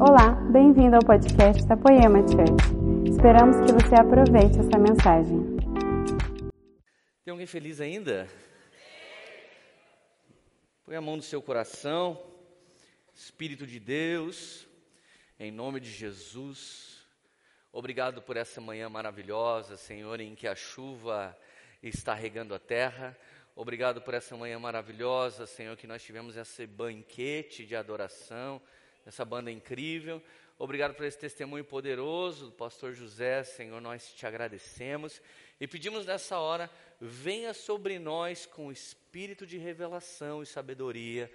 [0.00, 3.10] Olá, bem-vindo ao podcast da Poema Church.
[3.10, 5.56] Esperamos que você aproveite essa mensagem.
[7.24, 8.28] Tem alguém feliz ainda?
[10.84, 12.16] Põe a mão no seu coração,
[13.12, 14.68] Espírito de Deus,
[15.36, 17.04] em nome de Jesus.
[17.72, 21.36] Obrigado por essa manhã maravilhosa, Senhor, em que a chuva
[21.82, 23.18] está regando a terra.
[23.56, 28.62] Obrigado por essa manhã maravilhosa, Senhor, que nós tivemos esse banquete de adoração,
[29.08, 30.22] essa banda incrível.
[30.58, 35.22] Obrigado por esse testemunho poderoso do pastor José, Senhor, nós te agradecemos
[35.58, 36.70] e pedimos nessa hora,
[37.00, 41.30] venha sobre nós com espírito de revelação e sabedoria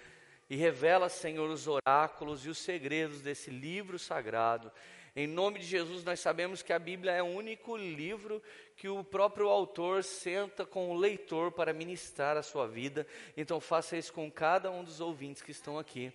[0.50, 4.72] e revela, Senhor, os oráculos e os segredos desse livro sagrado.
[5.16, 8.42] Em nome de Jesus, nós sabemos que a Bíblia é o único livro
[8.76, 13.08] que o próprio autor senta com o leitor para ministrar a sua vida.
[13.38, 16.12] Então, faça isso com cada um dos ouvintes que estão aqui,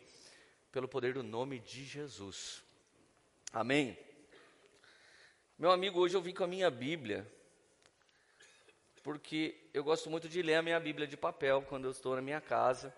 [0.70, 2.62] pelo poder do nome de Jesus.
[3.52, 3.98] Amém.
[5.59, 7.26] Meu amigo, hoje eu vim com a minha Bíblia,
[9.02, 12.23] porque eu gosto muito de ler a minha Bíblia de papel quando eu estou na
[12.23, 12.95] minha casa.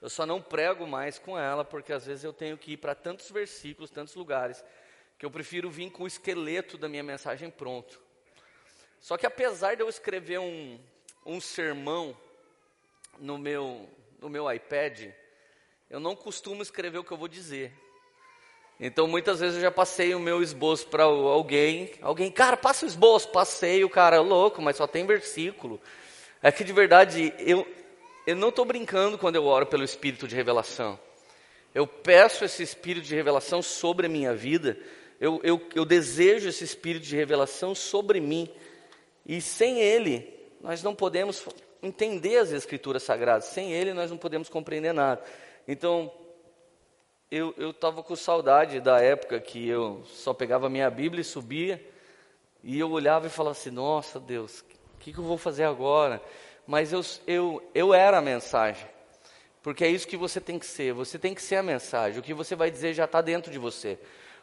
[0.00, 2.94] Eu só não prego mais com ela, porque às vezes eu tenho que ir para
[2.94, 4.62] tantos versículos, tantos lugares,
[5.18, 8.00] que eu prefiro vir com o esqueleto da minha mensagem pronto.
[9.00, 10.78] Só que apesar de eu escrever um,
[11.24, 12.16] um sermão
[13.18, 13.88] no meu,
[14.18, 15.10] no meu iPad,
[15.90, 17.72] eu não costumo escrever o que eu vou dizer.
[18.78, 22.88] Então muitas vezes eu já passei o meu esboço para alguém, alguém, cara, passa o
[22.88, 25.80] esboço, passei, o cara, louco, mas só tem versículo.
[26.42, 27.66] É que de verdade, eu,
[28.26, 30.98] eu não estou brincando quando eu oro pelo Espírito de revelação.
[31.74, 34.78] Eu peço esse Espírito de revelação sobre a minha vida,
[35.20, 38.48] eu, eu, eu desejo esse Espírito de revelação sobre mim.
[39.26, 40.32] E sem Ele,
[40.62, 41.44] nós não podemos
[41.82, 43.44] entender as Escrituras Sagradas.
[43.44, 45.22] Sem Ele, nós não podemos compreender nada.
[45.72, 46.12] Então,
[47.30, 51.80] eu estava com saudade da época que eu só pegava minha Bíblia e subia,
[52.60, 56.20] e eu olhava e falava assim: Nossa Deus, o que, que eu vou fazer agora?
[56.66, 58.84] Mas eu, eu, eu era a mensagem,
[59.62, 60.92] porque é isso que você tem que ser.
[60.92, 62.18] Você tem que ser a mensagem.
[62.18, 63.96] O que você vai dizer já está dentro de você.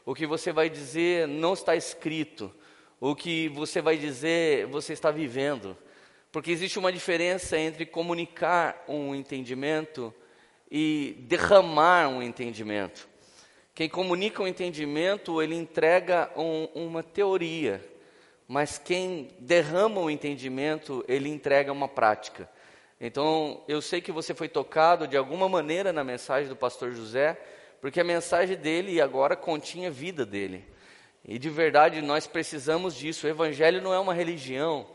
[0.05, 2.55] O que você vai dizer não está escrito.
[3.01, 5.75] O que você vai dizer, você está vivendo.
[6.31, 10.13] Porque existe uma diferença entre comunicar um entendimento
[10.71, 13.07] e derramar um entendimento.
[13.73, 17.83] Quem comunica um entendimento, ele entrega um, uma teoria,
[18.47, 22.49] mas quem derrama o entendimento, ele entrega uma prática.
[22.99, 27.39] Então, eu sei que você foi tocado de alguma maneira na mensagem do pastor José,
[27.79, 30.65] porque a mensagem dele agora continha vida dele.
[31.23, 33.27] E de verdade nós precisamos disso.
[33.27, 34.87] O Evangelho não é uma religião,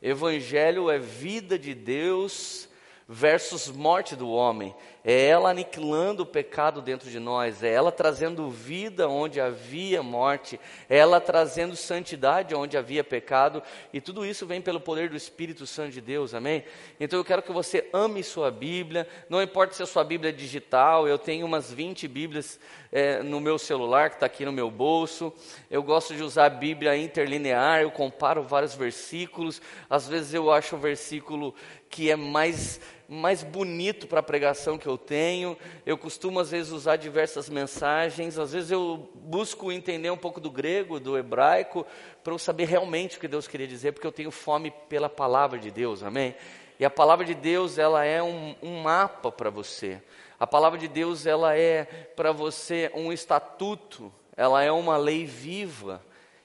[0.00, 2.68] Evangelho é vida de Deus
[3.08, 4.74] versus morte do homem.
[5.02, 10.60] É ela aniquilando o pecado dentro de nós, é ela trazendo vida onde havia morte,
[10.88, 13.62] é ela trazendo santidade onde havia pecado,
[13.92, 16.64] e tudo isso vem pelo poder do Espírito Santo de Deus, amém?
[16.98, 20.34] Então eu quero que você ame sua Bíblia, não importa se a sua Bíblia é
[20.34, 22.60] digital, eu tenho umas 20 Bíblias
[22.92, 25.32] é, no meu celular, que está aqui no meu bolso,
[25.70, 30.76] eu gosto de usar a Bíblia interlinear, eu comparo vários versículos, às vezes eu acho
[30.76, 31.54] o versículo
[31.88, 32.80] que é mais,
[33.12, 35.58] mais bonito para a pregação que eu tenho.
[35.84, 38.38] Eu costumo, às vezes, usar diversas mensagens.
[38.38, 41.84] Às vezes, eu busco entender um pouco do grego, do hebraico,
[42.22, 45.58] para eu saber realmente o que Deus queria dizer, porque eu tenho fome pela palavra
[45.58, 46.36] de Deus, amém?
[46.78, 50.00] E a palavra de Deus, ela é um, um mapa para você.
[50.38, 51.84] A palavra de Deus, ela é
[52.14, 56.00] para você um estatuto, ela é uma lei viva.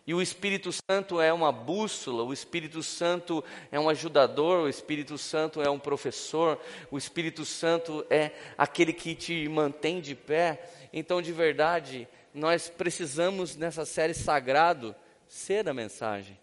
[0.08, 5.18] E o Espírito Santo é uma bússola, o Espírito Santo é um ajudador, o Espírito
[5.18, 6.60] Santo é um professor,
[6.92, 10.70] o Espírito Santo é aquele que te mantém de pé.
[10.94, 14.96] Então, de verdade, nós precisamos nessa série sagrado
[15.28, 16.38] ser a mensagem.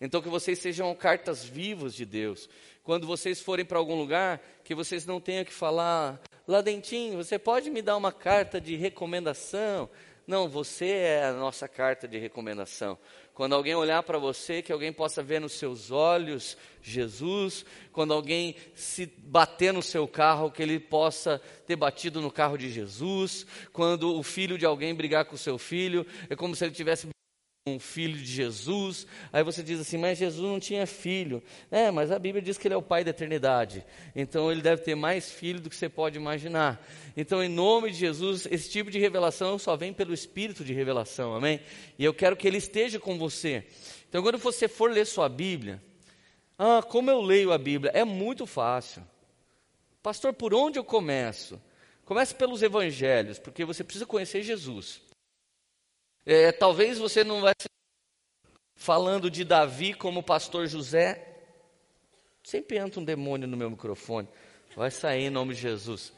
[0.00, 2.48] Então, que vocês sejam cartas vivas de Deus.
[2.82, 7.38] Quando vocês forem para algum lugar, que vocês não tenham que falar, lá dentinho, você
[7.38, 9.90] pode me dar uma carta de recomendação?
[10.26, 12.98] Não, você é a nossa carta de recomendação.
[13.34, 17.66] Quando alguém olhar para você, que alguém possa ver nos seus olhos Jesus.
[17.92, 22.70] Quando alguém se bater no seu carro, que ele possa ter batido no carro de
[22.70, 23.46] Jesus.
[23.72, 27.13] Quando o filho de alguém brigar com o seu filho, é como se ele tivesse
[27.66, 31.42] um filho de Jesus, aí você diz assim, mas Jesus não tinha filho.
[31.70, 33.82] É, mas a Bíblia diz que ele é o Pai da eternidade.
[34.14, 36.86] Então ele deve ter mais filho do que você pode imaginar.
[37.16, 41.34] Então, em nome de Jesus, esse tipo de revelação só vem pelo Espírito de revelação,
[41.34, 41.58] amém?
[41.98, 43.64] E eu quero que ele esteja com você.
[44.10, 45.82] Então, quando você for ler sua Bíblia,
[46.58, 47.92] ah, como eu leio a Bíblia?
[47.94, 49.02] É muito fácil.
[50.02, 51.58] Pastor, por onde eu começo?
[52.04, 55.00] Comece pelos evangelhos, porque você precisa conhecer Jesus.
[56.26, 57.52] É, talvez você não vai
[58.74, 61.26] falando de Davi como pastor José.
[62.42, 64.28] Sempre entra um demônio no meu microfone.
[64.76, 66.12] Vai sair em nome de Jesus.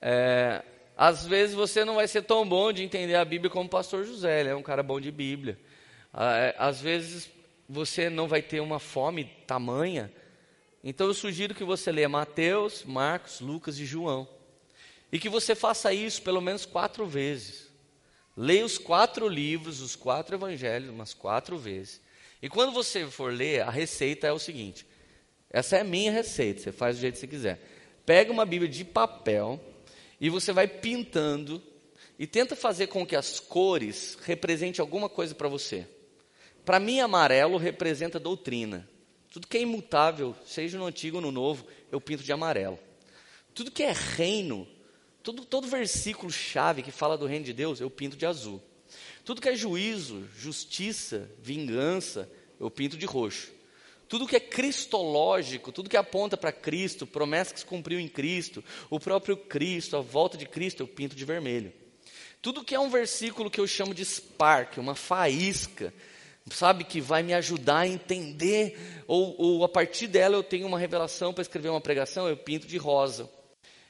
[0.00, 0.62] É,
[0.96, 4.04] às vezes você não vai ser tão bom de entender a Bíblia como o pastor
[4.04, 5.58] José, ele é um cara bom de Bíblia.
[6.12, 7.30] Ah, é, às vezes
[7.68, 10.12] você não vai ter uma fome tamanha.
[10.84, 14.28] Então eu sugiro que você leia Mateus, Marcos, Lucas e João.
[15.10, 17.71] E que você faça isso pelo menos quatro vezes.
[18.36, 22.00] Leia os quatro livros, os quatro evangelhos, umas quatro vezes.
[22.40, 24.86] E quando você for ler, a receita é o seguinte:
[25.50, 27.60] essa é a minha receita, você faz do jeito que você quiser.
[28.06, 29.60] Pega uma Bíblia de papel
[30.20, 31.62] e você vai pintando
[32.18, 35.86] e tenta fazer com que as cores representem alguma coisa para você.
[36.64, 38.88] Para mim, amarelo representa doutrina.
[39.30, 42.78] Tudo que é imutável, seja no antigo ou no novo, eu pinto de amarelo.
[43.54, 44.66] Tudo que é reino,
[45.22, 48.62] todo, todo versículo chave que fala do reino de Deus, eu pinto de azul.
[49.24, 52.28] Tudo que é juízo, justiça, vingança,
[52.58, 53.50] eu pinto de roxo.
[54.08, 58.62] Tudo que é cristológico, tudo que aponta para Cristo, promessa que se cumpriu em Cristo,
[58.90, 61.72] o próprio Cristo, a volta de Cristo, eu pinto de vermelho.
[62.42, 65.94] Tudo que é um versículo que eu chamo de spark, uma faísca,
[66.50, 70.78] sabe, que vai me ajudar a entender, ou, ou a partir dela eu tenho uma
[70.78, 73.30] revelação para escrever uma pregação, eu pinto de rosa.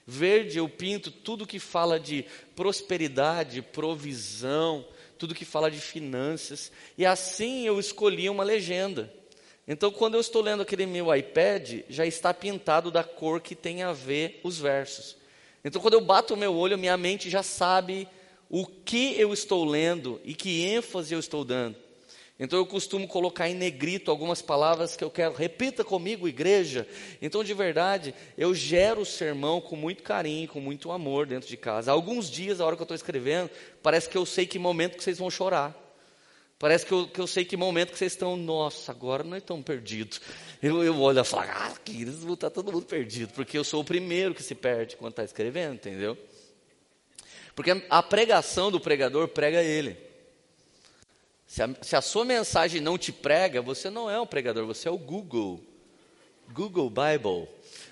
[0.06, 2.24] Verde eu pinto tudo que fala de
[2.56, 4.84] prosperidade, provisão,
[5.16, 6.72] tudo que fala de finanças.
[6.98, 9.12] E assim eu escolhi uma legenda.
[9.66, 13.82] Então, quando eu estou lendo aquele meu iPad, já está pintado da cor que tem
[13.82, 15.16] a ver os versos.
[15.64, 18.08] Então, quando eu bato o meu olho, minha mente já sabe
[18.50, 21.76] o que eu estou lendo e que ênfase eu estou dando.
[22.42, 26.88] Então eu costumo colocar em negrito algumas palavras que eu quero, repita comigo, igreja.
[27.22, 31.56] Então, de verdade, eu gero o sermão com muito carinho, com muito amor dentro de
[31.56, 31.92] casa.
[31.92, 33.48] Alguns dias, a hora que eu estou escrevendo,
[33.80, 35.72] parece que eu sei que momento que vocês vão chorar.
[36.58, 39.64] Parece que eu, que eu sei que momento que vocês estão, nossa, agora nós estamos
[39.64, 40.20] perdidos.
[40.60, 41.72] Eu, eu olho e falo, ah,
[42.22, 45.22] vão estar todo mundo perdido, porque eu sou o primeiro que se perde quando está
[45.22, 46.18] escrevendo, entendeu?
[47.54, 50.10] Porque a pregação do pregador prega ele.
[51.52, 54.88] Se a, se a sua mensagem não te prega, você não é um pregador, você
[54.88, 55.62] é o Google.
[56.50, 57.46] Google Bible.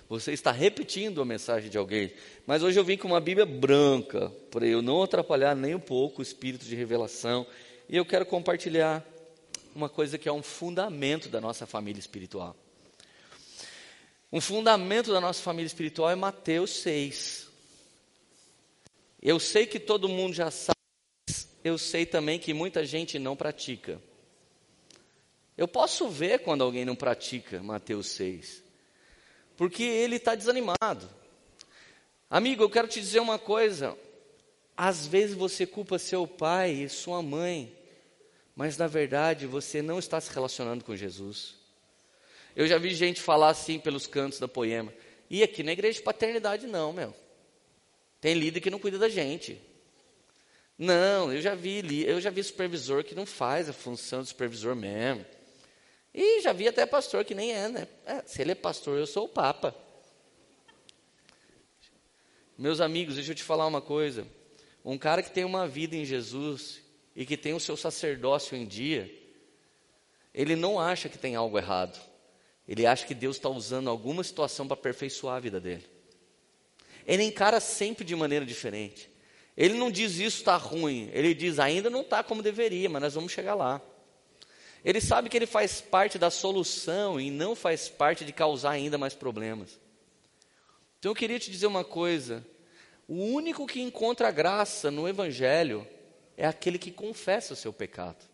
[0.08, 2.10] Você está repetindo a mensagem de alguém.
[2.46, 6.20] Mas hoje eu vim com uma Bíblia branca, para eu não atrapalhar nem um pouco
[6.20, 7.46] o espírito de revelação
[7.86, 9.06] e eu quero compartilhar
[9.74, 12.56] uma coisa que é um fundamento da nossa família espiritual.
[14.32, 17.46] Um fundamento da nossa família espiritual é Mateus 6.
[19.20, 20.79] Eu sei que todo mundo já sabe,
[21.62, 24.00] eu sei também que muita gente não pratica.
[25.56, 28.62] Eu posso ver quando alguém não pratica Mateus 6,
[29.56, 31.08] porque ele está desanimado.
[32.28, 33.96] Amigo, eu quero te dizer uma coisa.
[34.76, 37.76] Às vezes você culpa seu pai e sua mãe
[38.60, 41.54] mas na verdade você não está se relacionando com Jesus.
[42.54, 44.92] Eu já vi gente falar assim pelos cantos da poema.
[45.30, 47.14] E aqui na igreja de paternidade não, meu.
[48.20, 49.58] Tem líder que não cuida da gente.
[50.82, 54.74] Não, eu já vi, eu já vi supervisor que não faz a função de supervisor
[54.74, 55.26] mesmo.
[56.14, 57.88] E já vi até pastor que nem é, né?
[58.06, 59.74] É, se ele é pastor, eu sou o papa.
[62.56, 64.26] Meus amigos, deixa eu te falar uma coisa.
[64.82, 66.80] Um cara que tem uma vida em Jesus,
[67.14, 69.14] e que tem o seu sacerdócio em dia,
[70.32, 72.00] ele não acha que tem algo errado.
[72.66, 75.84] Ele acha que Deus está usando alguma situação para aperfeiçoar a vida dele.
[77.06, 79.09] Ele encara sempre de maneira diferente.
[79.60, 81.10] Ele não diz isso está ruim.
[81.12, 83.78] Ele diz ainda não está como deveria, mas nós vamos chegar lá.
[84.82, 88.96] Ele sabe que ele faz parte da solução e não faz parte de causar ainda
[88.96, 89.78] mais problemas.
[90.98, 92.42] Então eu queria te dizer uma coisa:
[93.06, 95.86] o único que encontra graça no Evangelho
[96.38, 98.24] é aquele que confessa o seu pecado.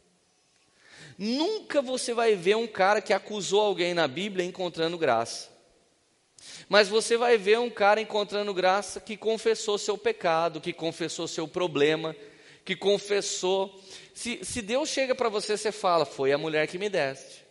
[1.18, 5.50] Nunca você vai ver um cara que acusou alguém na Bíblia encontrando graça.
[6.68, 11.46] Mas você vai ver um cara encontrando graça que confessou seu pecado, que confessou seu
[11.46, 12.14] problema,
[12.64, 13.80] que confessou.
[14.14, 17.44] Se, se Deus chega para você, você fala: Foi a mulher que me deste.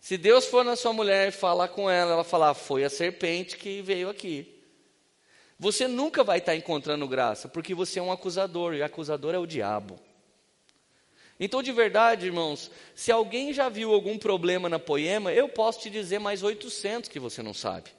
[0.00, 3.56] Se Deus for na sua mulher e falar com ela, ela falar: Foi a serpente
[3.56, 4.50] que veio aqui.
[5.58, 9.46] Você nunca vai estar encontrando graça, porque você é um acusador, e acusador é o
[9.46, 9.98] diabo.
[11.38, 15.90] Então, de verdade, irmãos, se alguém já viu algum problema na poema, eu posso te
[15.90, 17.90] dizer mais 800 que você não sabe.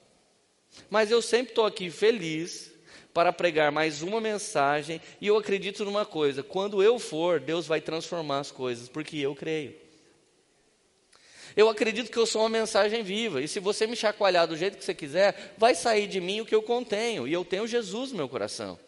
[0.88, 2.72] Mas eu sempre estou aqui feliz
[3.12, 7.80] para pregar mais uma mensagem, e eu acredito numa coisa: quando eu for, Deus vai
[7.80, 9.74] transformar as coisas, porque eu creio.
[11.56, 13.40] Eu acredito que eu sou uma mensagem viva.
[13.40, 16.44] E se você me chacoalhar do jeito que você quiser, vai sair de mim o
[16.44, 17.26] que eu contenho.
[17.26, 18.78] E eu tenho Jesus no meu coração.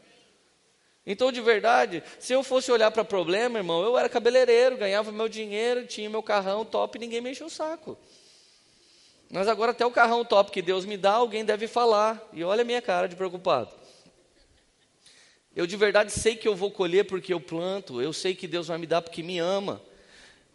[1.10, 5.26] Então, de verdade, se eu fosse olhar para problema, irmão, eu era cabeleireiro, ganhava meu
[5.26, 7.96] dinheiro, tinha meu carrão top, ninguém me encheu o saco.
[9.30, 12.22] Mas agora até o carrão top que Deus me dá, alguém deve falar.
[12.30, 13.70] E olha a minha cara de preocupado.
[15.56, 18.68] Eu de verdade sei que eu vou colher porque eu planto, eu sei que Deus
[18.68, 19.80] vai me dar porque me ama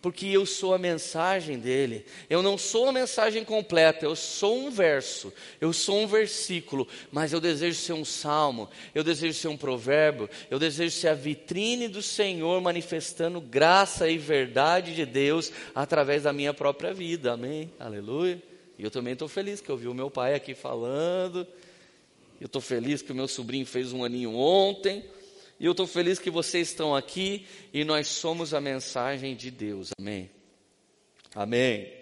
[0.03, 2.05] porque eu sou a mensagem dele.
[2.29, 5.31] Eu não sou a mensagem completa, eu sou um verso,
[5.61, 10.29] eu sou um versículo, mas eu desejo ser um salmo, eu desejo ser um provérbio,
[10.51, 16.33] eu desejo ser a vitrine do Senhor manifestando graça e verdade de Deus através da
[16.33, 17.31] minha própria vida.
[17.31, 17.71] Amém?
[17.79, 18.43] Aleluia.
[18.77, 21.47] E eu também estou feliz que eu vi o meu pai aqui falando.
[22.41, 25.05] Eu estou feliz que o meu sobrinho fez um aninho ontem.
[25.63, 29.91] E eu estou feliz que vocês estão aqui e nós somos a mensagem de Deus.
[29.97, 30.29] Amém.
[31.33, 31.83] Amém.
[31.83, 31.93] Amém.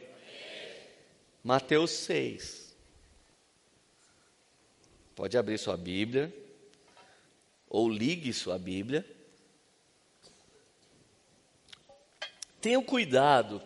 [1.43, 2.75] Mateus 6.
[5.13, 6.35] Pode abrir sua Bíblia.
[7.69, 9.05] Ou ligue sua Bíblia.
[12.59, 13.61] Tenha cuidado.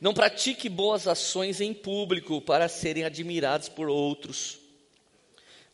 [0.00, 4.61] Não pratique boas ações em público para serem admirados por outros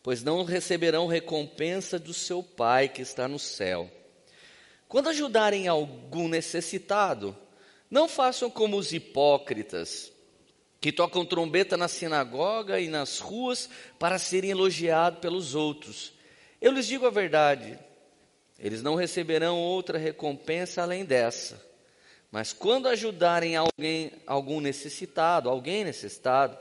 [0.01, 3.89] pois não receberão recompensa do seu Pai que está no céu.
[4.87, 7.37] Quando ajudarem algum necessitado,
[7.89, 10.11] não façam como os hipócritas,
[10.81, 16.13] que tocam trombeta na sinagoga e nas ruas para serem elogiados pelos outros.
[16.61, 17.77] Eu lhes digo a verdade,
[18.57, 21.63] eles não receberão outra recompensa além dessa.
[22.31, 26.57] Mas quando ajudarem alguém, algum necessitado, alguém necessitado,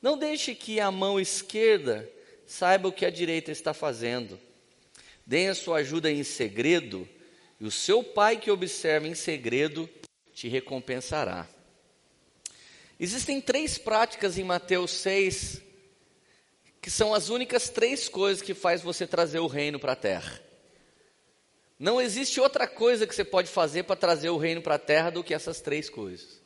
[0.00, 2.08] não deixe que a mão esquerda
[2.52, 4.38] saiba o que a direita está fazendo.
[5.24, 7.08] Deem a sua ajuda em segredo,
[7.58, 9.88] e o seu pai que observa em segredo
[10.34, 11.48] te recompensará.
[13.00, 15.62] Existem três práticas em Mateus 6
[16.80, 20.42] que são as únicas três coisas que faz você trazer o reino para a terra.
[21.78, 25.10] Não existe outra coisa que você pode fazer para trazer o reino para a terra
[25.10, 26.42] do que essas três coisas.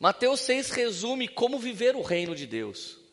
[0.00, 3.03] Mateus 6 resume como viver o reino de Deus.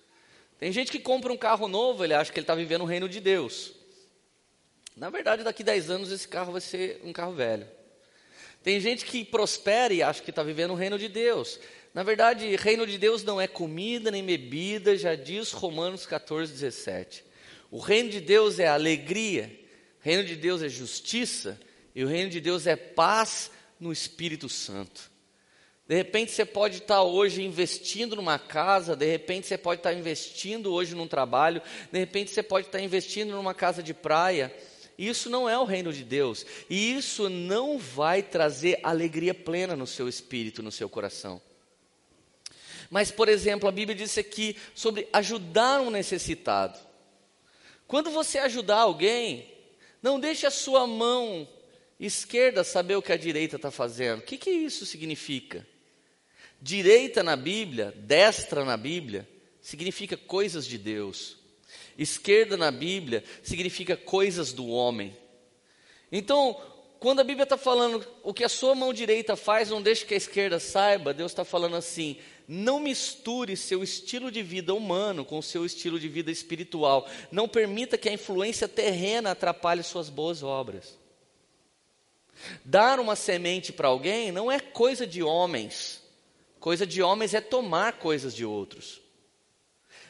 [0.61, 3.09] Tem gente que compra um carro novo, ele acha que ele está vivendo o reino
[3.09, 3.73] de Deus.
[4.95, 7.67] Na verdade, daqui a 10 anos esse carro vai ser um carro velho.
[8.61, 11.59] Tem gente que prospera e acha que está vivendo o reino de Deus.
[11.95, 17.23] Na verdade, reino de Deus não é comida nem bebida, já diz Romanos 14, 17.
[17.71, 19.51] O reino de Deus é alegria,
[19.99, 21.59] o reino de Deus é justiça,
[21.95, 23.49] e o reino de Deus é paz
[23.79, 25.10] no Espírito Santo.
[25.91, 30.71] De repente você pode estar hoje investindo numa casa, de repente você pode estar investindo
[30.71, 34.55] hoje num trabalho, de repente você pode estar investindo numa casa de praia.
[34.97, 39.85] Isso não é o reino de Deus, e isso não vai trazer alegria plena no
[39.85, 41.41] seu espírito, no seu coração.
[42.89, 46.79] Mas, por exemplo, a Bíblia diz aqui sobre ajudar um necessitado.
[47.85, 49.45] Quando você ajudar alguém,
[50.01, 51.45] não deixe a sua mão
[51.99, 54.19] esquerda saber o que a direita está fazendo.
[54.19, 55.69] O que, que isso significa?
[56.61, 59.27] Direita na Bíblia, destra na Bíblia,
[59.61, 61.37] significa coisas de Deus.
[61.97, 65.17] Esquerda na Bíblia significa coisas do homem.
[66.11, 66.59] Então,
[66.99, 70.13] quando a Bíblia está falando o que a sua mão direita faz, não deixe que
[70.13, 75.41] a esquerda saiba, Deus está falando assim: não misture seu estilo de vida humano com
[75.41, 77.09] seu estilo de vida espiritual.
[77.31, 80.99] Não permita que a influência terrena atrapalhe suas boas obras.
[82.65, 86.00] Dar uma semente para alguém não é coisa de homens.
[86.61, 89.01] Coisa de homens é tomar coisas de outros.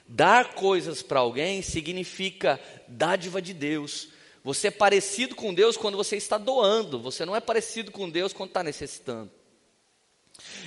[0.05, 4.09] Dar coisas para alguém significa dádiva de Deus.
[4.43, 8.33] Você é parecido com Deus quando você está doando, você não é parecido com Deus
[8.33, 9.31] quando está necessitando.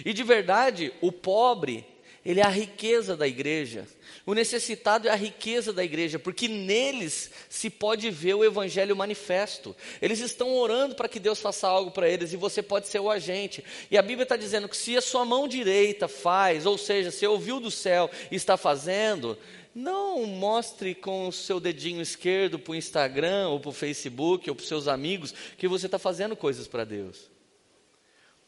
[0.06, 1.86] E de verdade, o pobre,
[2.24, 3.86] ele é a riqueza da igreja.
[4.26, 9.76] O necessitado é a riqueza da igreja, porque neles se pode ver o evangelho manifesto.
[10.00, 13.11] Eles estão orando para que Deus faça algo para eles e você pode ser o
[13.11, 13.62] agente.
[13.90, 17.26] E a Bíblia está dizendo que se a sua mão direita faz, ou seja, se
[17.26, 19.37] ouviu do céu e está fazendo,
[19.75, 24.57] não mostre com o seu dedinho esquerdo para o Instagram ou para o Facebook ou
[24.57, 27.35] para os seus amigos que você está fazendo coisas para Deus.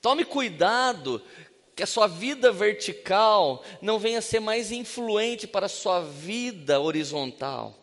[0.00, 1.21] Tome cuidado
[1.76, 7.78] que a sua vida vertical não venha ser mais influente para a sua vida horizontal.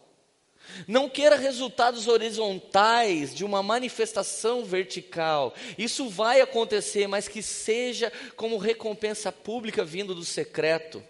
[0.87, 5.53] Não queira resultados horizontais de uma manifestação vertical.
[5.77, 11.03] Isso vai acontecer, mas que seja como recompensa pública vindo do secreto.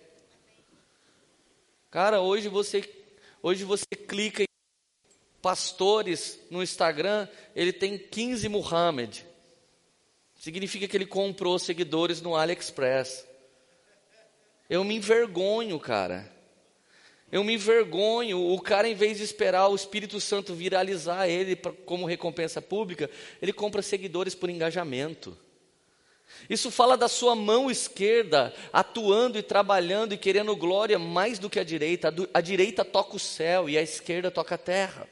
[1.89, 2.83] Cara, hoje você
[3.41, 4.47] hoje você clica em
[5.41, 9.21] pastores no Instagram, ele tem 15 Muhammad.
[10.43, 13.25] Significa que ele comprou seguidores no AliExpress.
[14.69, 16.29] Eu me envergonho, cara.
[17.31, 18.51] Eu me envergonho.
[18.51, 23.09] O cara, em vez de esperar o Espírito Santo viralizar ele pra, como recompensa pública,
[23.41, 25.37] ele compra seguidores por engajamento.
[26.49, 31.57] Isso fala da sua mão esquerda atuando e trabalhando e querendo glória mais do que
[31.57, 32.13] a direita.
[32.33, 35.07] A direita toca o céu e a esquerda toca a terra.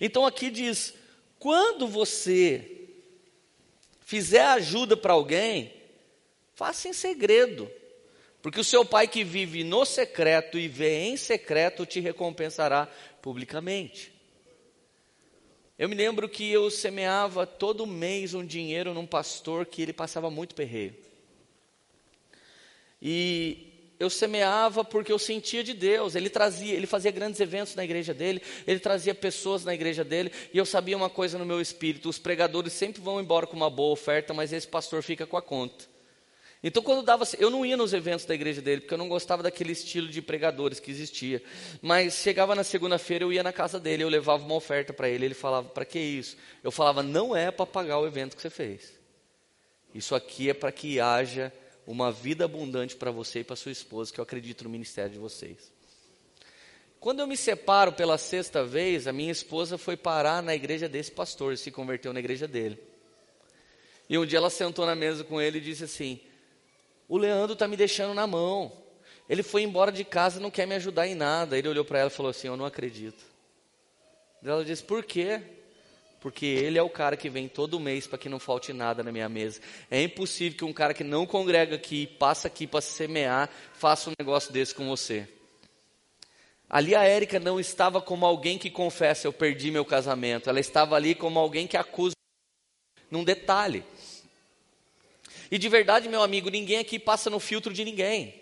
[0.00, 0.92] Então aqui diz:
[1.38, 2.77] quando você
[4.08, 5.70] fizer ajuda para alguém,
[6.54, 7.70] faça em segredo.
[8.40, 12.88] Porque o seu pai que vive no secreto e vê em secreto te recompensará
[13.20, 14.10] publicamente.
[15.78, 20.30] Eu me lembro que eu semeava todo mês um dinheiro num pastor que ele passava
[20.30, 20.96] muito perreio.
[23.02, 23.67] E
[23.98, 26.14] eu semeava porque eu sentia de Deus.
[26.14, 30.30] Ele trazia, ele fazia grandes eventos na igreja dele, ele trazia pessoas na igreja dele,
[30.52, 33.70] e eu sabia uma coisa no meu espírito: os pregadores sempre vão embora com uma
[33.70, 35.86] boa oferta, mas esse pastor fica com a conta.
[36.60, 39.44] Então, quando dava, eu não ia nos eventos da igreja dele, porque eu não gostava
[39.44, 41.40] daquele estilo de pregadores que existia.
[41.80, 45.24] Mas chegava na segunda-feira, eu ia na casa dele, eu levava uma oferta para ele.
[45.24, 46.36] Ele falava: Para que isso?
[46.62, 48.98] Eu falava: Não é para pagar o evento que você fez.
[49.94, 51.52] Isso aqui é para que haja
[51.90, 55.18] uma vida abundante para você e para sua esposa, que eu acredito no ministério de
[55.18, 55.72] vocês.
[57.00, 61.10] Quando eu me separo pela sexta vez, a minha esposa foi parar na igreja desse
[61.10, 62.78] pastor, se converteu na igreja dele.
[64.06, 66.20] E um dia ela sentou na mesa com ele e disse assim:
[67.08, 68.70] o Leandro está me deixando na mão.
[69.26, 71.56] Ele foi embora de casa e não quer me ajudar em nada.
[71.56, 73.24] Ele olhou para ela e falou assim: Eu não acredito.
[74.44, 75.40] Ela disse: Por quê?
[76.20, 79.12] Porque ele é o cara que vem todo mês para que não falte nada na
[79.12, 79.60] minha mesa.
[79.90, 84.12] É impossível que um cara que não congrega aqui, passa aqui para semear, faça um
[84.18, 85.28] negócio desse com você.
[86.68, 90.50] Ali a Érica não estava como alguém que confessa, eu perdi meu casamento.
[90.50, 92.14] Ela estava ali como alguém que acusa
[93.10, 93.84] num detalhe.
[95.50, 98.34] E de verdade, meu amigo, ninguém aqui passa no filtro de ninguém.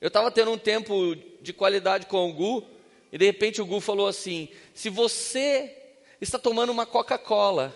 [0.00, 2.64] Eu estava tendo um tempo de qualidade com o Gu,
[3.12, 5.74] e de repente o Gu falou assim: se você
[6.20, 7.74] está tomando uma Coca-Cola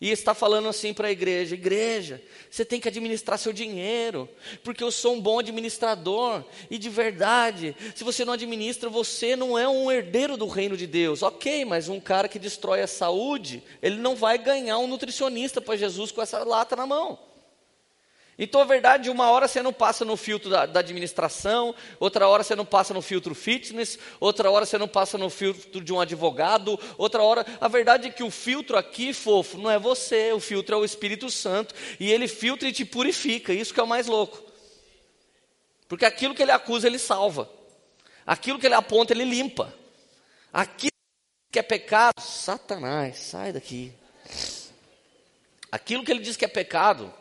[0.00, 4.28] e está falando assim para a igreja: igreja, você tem que administrar seu dinheiro,
[4.62, 9.58] porque eu sou um bom administrador, e de verdade, se você não administra, você não
[9.58, 11.22] é um herdeiro do reino de Deus.
[11.22, 15.76] Ok, mas um cara que destrói a saúde, ele não vai ganhar um nutricionista para
[15.76, 17.18] Jesus com essa lata na mão.
[18.38, 22.44] Então, a verdade, uma hora você não passa no filtro da, da, administração, outra hora
[22.44, 26.00] você não passa no filtro fitness, outra hora você não passa no filtro de um
[26.00, 27.46] advogado, outra hora.
[27.58, 30.84] A verdade é que o filtro aqui, fofo, não é você, o filtro é o
[30.84, 34.44] Espírito Santo, e ele filtra e te purifica, isso que é o mais louco.
[35.88, 37.48] Porque aquilo que ele acusa, ele salva,
[38.26, 39.72] aquilo que ele aponta, ele limpa,
[40.52, 40.92] aquilo
[41.50, 43.94] que é pecado, Satanás, sai daqui.
[45.72, 47.12] Aquilo que ele diz que é pecado,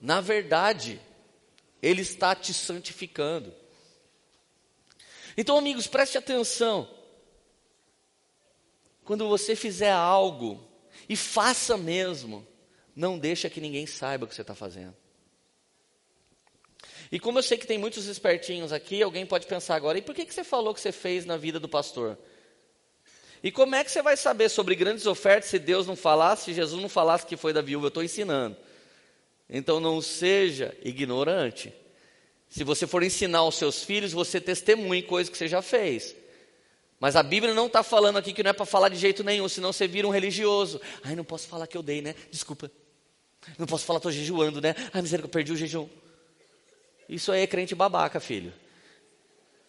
[0.00, 1.00] na verdade,
[1.82, 3.54] Ele está te santificando.
[5.36, 6.88] Então, amigos, preste atenção.
[9.04, 10.66] Quando você fizer algo,
[11.08, 12.46] e faça mesmo,
[12.94, 14.96] não deixa que ninguém saiba o que você está fazendo.
[17.10, 20.14] E como eu sei que tem muitos espertinhos aqui, alguém pode pensar agora, e por
[20.14, 22.18] que, que você falou que você fez na vida do pastor?
[23.42, 26.54] E como é que você vai saber sobre grandes ofertas se Deus não falasse, se
[26.54, 27.86] Jesus não falasse que foi da viúva?
[27.86, 28.56] Eu estou ensinando.
[29.48, 31.72] Então não seja ignorante.
[32.48, 36.14] Se você for ensinar aos seus filhos, você testemunhe coisas que você já fez.
[36.98, 39.48] Mas a Bíblia não está falando aqui que não é para falar de jeito nenhum,
[39.48, 40.80] senão você vira um religioso.
[41.04, 42.14] Ai, não posso falar que eu dei, né?
[42.30, 42.70] Desculpa.
[43.58, 44.74] Não posso falar, estou jejuando, né?
[44.92, 45.88] Ai, misericórdia, perdi o jejum.
[47.08, 48.52] Isso aí é crente babaca, filho.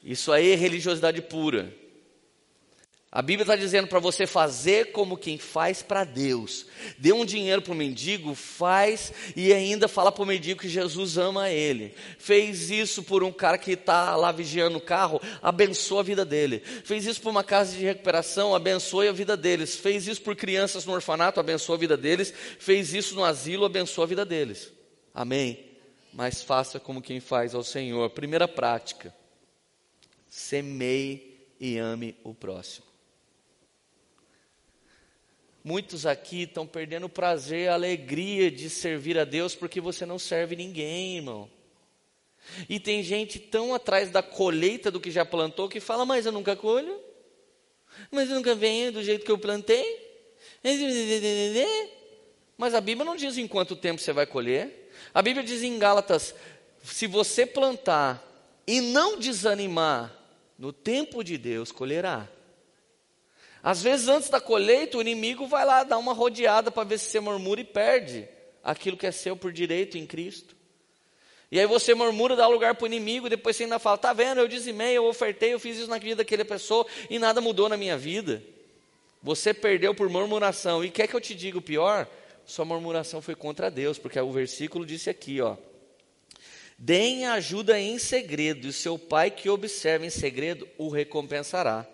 [0.04, 1.74] Isso aí é religiosidade pura.
[3.10, 6.66] A Bíblia está dizendo para você fazer como quem faz para Deus.
[6.98, 11.18] Dê um dinheiro para o mendigo, faz e ainda fala para o mendigo que Jesus
[11.18, 11.96] ama ele.
[12.20, 16.60] Fez isso por um cara que está lá vigiando o carro, abençoa a vida dele.
[16.60, 19.78] Fez isso por uma casa de recuperação, abençoe a vida deles.
[19.78, 22.34] Fez isso por crianças no orfanato, abençoa a vida deles.
[22.60, 24.74] Fez isso no asilo, abençoa a vida deles.
[25.14, 25.66] Amém?
[26.12, 28.10] Mas faça como quem faz ao Senhor.
[28.10, 29.16] Primeira prática:
[30.30, 32.97] semeie e ame o próximo.
[35.68, 40.18] Muitos aqui estão perdendo o prazer, a alegria de servir a Deus porque você não
[40.18, 41.52] serve ninguém, irmão.
[42.70, 46.32] E tem gente tão atrás da colheita do que já plantou que fala, mas eu
[46.32, 46.98] nunca colho,
[48.10, 49.84] mas eu nunca venho do jeito que eu plantei.
[52.58, 54.90] Mas a Bíblia não diz em quanto tempo você vai colher.
[55.14, 56.34] A Bíblia diz em Gálatas:
[56.82, 58.26] se você plantar
[58.66, 60.18] e não desanimar,
[60.58, 62.26] no tempo de Deus colherá.
[63.68, 67.10] Às vezes, antes da colheita, o inimigo vai lá dar uma rodeada para ver se
[67.10, 68.26] você murmura e perde
[68.64, 70.56] aquilo que é seu por direito em Cristo.
[71.52, 74.40] E aí você murmura, dá lugar para o inimigo, depois você ainda fala, tá vendo,
[74.40, 77.76] eu dizimei, eu ofertei, eu fiz isso na vida daquela pessoa e nada mudou na
[77.76, 78.42] minha vida.
[79.22, 80.82] Você perdeu por murmuração.
[80.82, 82.08] E quer que eu te diga o pior?
[82.46, 85.58] Sua murmuração foi contra Deus, porque o versículo disse aqui, ó.
[86.78, 91.86] Deem ajuda em segredo, e seu pai que observa em segredo o recompensará.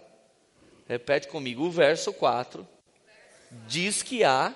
[0.88, 2.68] Repete comigo, o verso 4
[3.68, 4.54] diz que há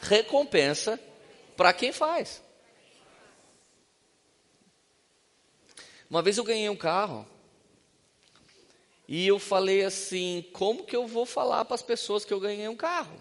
[0.00, 0.98] recompensa
[1.56, 2.42] para quem faz.
[6.08, 7.26] Uma vez eu ganhei um carro
[9.06, 12.68] e eu falei assim: como que eu vou falar para as pessoas que eu ganhei
[12.68, 13.20] um carro?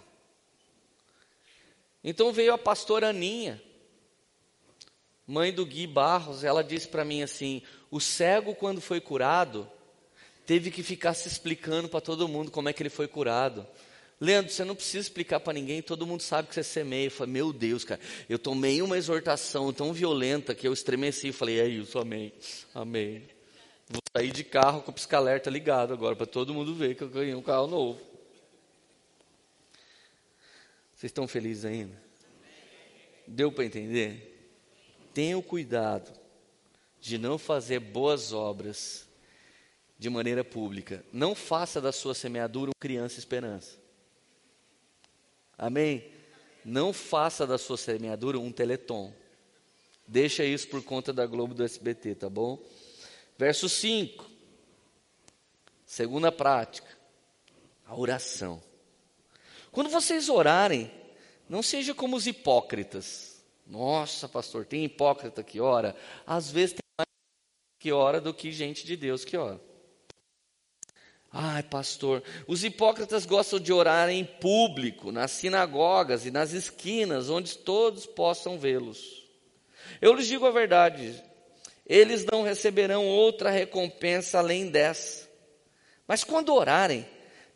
[2.04, 3.62] Então veio a pastora Aninha,
[5.26, 9.70] mãe do Gui Barros, ela disse para mim assim: o cego, quando foi curado,
[10.46, 13.66] teve que ficar se explicando para todo mundo como é que ele foi curado.
[14.20, 17.08] Leandro, você não precisa explicar para ninguém, todo mundo sabe que você semeia.
[17.08, 21.34] Eu falei, meu Deus, cara, eu tomei uma exortação tão violenta que eu estremeci e
[21.34, 22.32] falei, é isso, amém,
[22.74, 23.28] amém.
[23.90, 27.10] Vou sair de carro com o pisca-alerta ligado agora, para todo mundo ver que eu
[27.10, 28.00] ganhei um carro novo.
[30.96, 32.02] Vocês estão felizes ainda?
[33.28, 34.50] Deu para entender?
[35.14, 36.12] Tenha o cuidado
[37.02, 39.06] de não fazer boas obras
[40.04, 41.02] de maneira pública.
[41.14, 43.78] Não faça da sua semeadura um criança esperança.
[45.58, 46.12] Amém?
[46.66, 49.14] Não faça da sua semeadura um teleton.
[50.06, 52.62] Deixa isso por conta da Globo do SBT, tá bom?
[53.38, 54.30] Verso 5.
[55.86, 56.90] Segunda prática.
[57.88, 58.62] A oração.
[59.72, 60.92] Quando vocês orarem,
[61.48, 63.42] não seja como os hipócritas.
[63.66, 65.96] Nossa, pastor, tem hipócrita que ora?
[66.28, 67.08] Às vezes tem mais
[67.80, 69.72] que ora do que gente de Deus que ora.
[71.36, 77.58] Ai, pastor, os hipócritas gostam de orar em público, nas sinagogas e nas esquinas, onde
[77.58, 79.28] todos possam vê-los.
[80.00, 81.20] Eu lhes digo a verdade,
[81.88, 85.28] eles não receberão outra recompensa além dessa.
[86.08, 87.04] Mas quando orarem,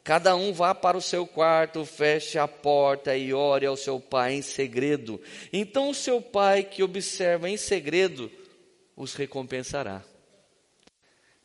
[0.04, 4.34] cada um vá para o seu quarto, feche a porta e ore ao seu pai
[4.34, 5.22] em segredo.
[5.54, 8.32] Então o seu pai que observa em segredo
[8.96, 10.04] os recompensará.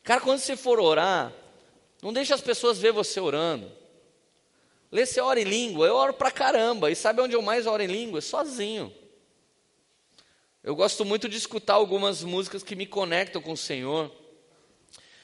[0.01, 1.31] Cara, quando você for orar,
[2.03, 3.71] não deixe as pessoas ver você orando.
[4.91, 5.87] Lê se ora em língua.
[5.87, 6.91] Eu oro pra caramba.
[6.91, 8.19] E sabe onde eu mais oro em língua?
[8.19, 8.93] Sozinho.
[10.61, 14.11] Eu gosto muito de escutar algumas músicas que me conectam com o Senhor.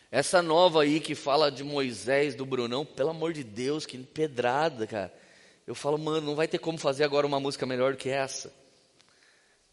[0.09, 4.87] Essa nova aí que fala de Moisés, do Brunão, pelo amor de Deus, que pedrada,
[4.87, 5.13] cara.
[5.67, 8.51] Eu falo, mano, não vai ter como fazer agora uma música melhor do que essa.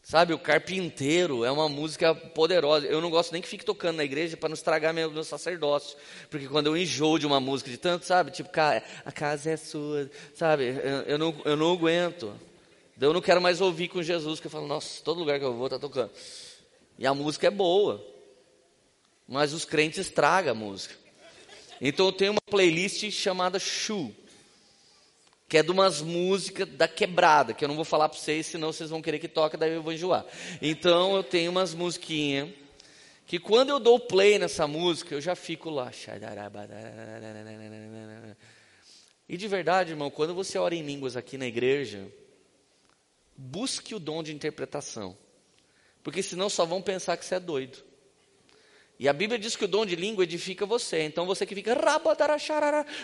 [0.09, 2.87] Sabe, o Carpinteiro é uma música poderosa.
[2.87, 5.99] Eu não gosto nem que fique tocando na igreja para não estragar meu, meu sacerdócio.
[6.31, 8.49] Porque quando eu enjoo de uma música de tanto, sabe, tipo,
[9.05, 10.77] a casa é sua, sabe,
[11.09, 12.33] eu, não, eu não aguento.
[13.01, 15.55] Eu não quero mais ouvir com Jesus, que eu falo, nossa, todo lugar que eu
[15.55, 16.13] vou está tocando.
[16.97, 18.01] E a música é boa,
[19.27, 20.95] mas os crentes estragam a música.
[21.81, 24.15] Então eu tenho uma playlist chamada Shu
[25.49, 28.73] que é de umas músicas da quebrada, que eu não vou falar para vocês, senão
[28.73, 30.27] vocês vão querer que toque, daí eu vou enjoar.
[30.61, 32.49] Então eu tenho umas musiquinhas
[33.27, 35.91] que quando eu dou play nessa música, eu já fico lá.
[39.29, 42.07] E de verdade, irmão, quando você ora em línguas aqui na igreja,
[43.37, 45.17] busque o dom de interpretação.
[46.03, 47.79] Porque senão só vão pensar que você é doido.
[48.99, 51.03] E a Bíblia diz que o dom de língua edifica você.
[51.03, 51.77] Então você que fica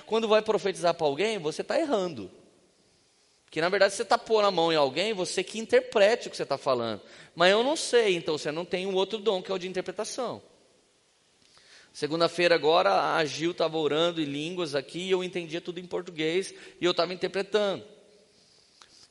[0.07, 2.31] quando vai profetizar para alguém, você está errando.
[3.51, 6.37] Que na verdade você está pondo a mão em alguém, você que interprete o que
[6.37, 7.03] você está falando.
[7.35, 9.69] Mas eu não sei, então você não tem um outro dom que é o de
[9.69, 10.43] interpretação.
[11.93, 16.55] Segunda-feira agora a Gil estava orando em línguas aqui e eu entendia tudo em português
[16.81, 17.85] e eu estava interpretando.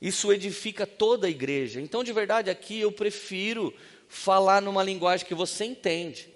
[0.01, 1.79] Isso edifica toda a igreja.
[1.79, 3.71] Então, de verdade, aqui eu prefiro
[4.07, 6.27] falar numa linguagem que você entende.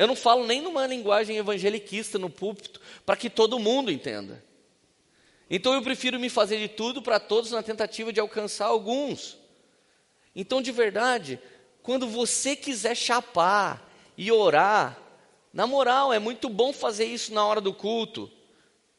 [0.00, 4.42] Eu não falo nem numa linguagem evangeliquista no púlpito, para que todo mundo entenda.
[5.50, 9.36] Então eu prefiro me fazer de tudo para todos na tentativa de alcançar alguns.
[10.34, 11.38] Então, de verdade,
[11.82, 14.98] quando você quiser chapar e orar,
[15.52, 18.32] na moral, é muito bom fazer isso na hora do culto.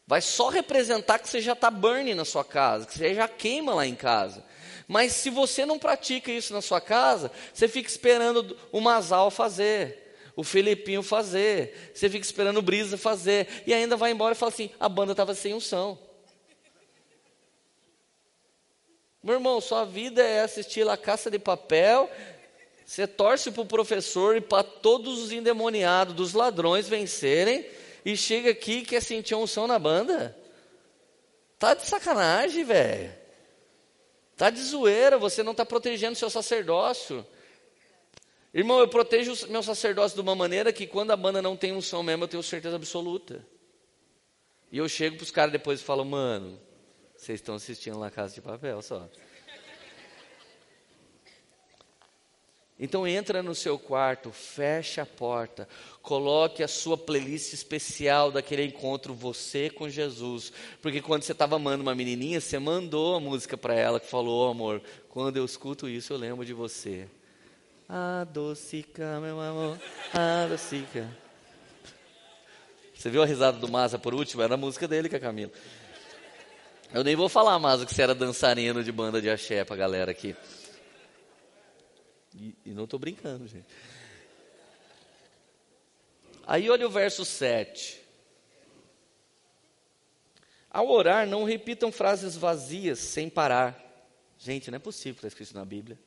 [0.05, 3.73] Vai só representar que você já está burning na sua casa, que você já queima
[3.73, 4.45] lá em casa.
[4.87, 10.10] Mas se você não pratica isso na sua casa, você fica esperando o Masal fazer
[10.35, 14.51] o Felipinho fazer, você fica esperando o Brisa fazer, e ainda vai embora e fala
[14.51, 15.97] assim: a banda estava sem unção.
[19.23, 22.09] Meu irmão, sua vida é assistir a caça de papel,
[22.85, 27.65] você torce para o professor e para todos os endemoniados dos ladrões vencerem,
[28.03, 30.35] e chega aqui e quer sentir unção na banda?
[31.59, 33.13] Tá de sacanagem, velho.
[34.35, 37.23] Tá de zoeira, você não está protegendo seu sacerdócio.
[38.53, 41.71] Irmão, eu protejo o meu sacerdócio de uma maneira que quando a banda não tem
[41.71, 43.45] unção mesmo, eu tenho certeza absoluta.
[44.69, 46.59] E eu chego para os caras depois e falo, mano,
[47.15, 49.07] vocês estão assistindo lá Casa de Papel só.
[52.77, 55.69] Então entra no seu quarto, fecha a porta,
[56.01, 61.83] coloque a sua playlist especial daquele encontro você com Jesus, porque quando você estava amando
[61.83, 65.87] uma menininha, você mandou a música para ela que falou, oh, amor, quando eu escuto
[65.87, 67.07] isso eu lembro de você.
[67.93, 69.77] Adocica, meu amor,
[70.13, 71.13] adocica.
[72.95, 74.41] Você viu a risada do Maza por último?
[74.41, 75.51] Era a música dele com a Camila.
[76.93, 80.09] Eu nem vou falar, Maza, que você era dançarino de banda de axé pra galera
[80.09, 80.33] aqui.
[82.33, 83.67] E, e não estou brincando, gente.
[86.47, 88.01] Aí olha o verso 7.
[90.69, 93.77] Ao orar, não repitam frases vazias sem parar.
[94.37, 95.99] Gente, não é possível estar escrito na Bíblia.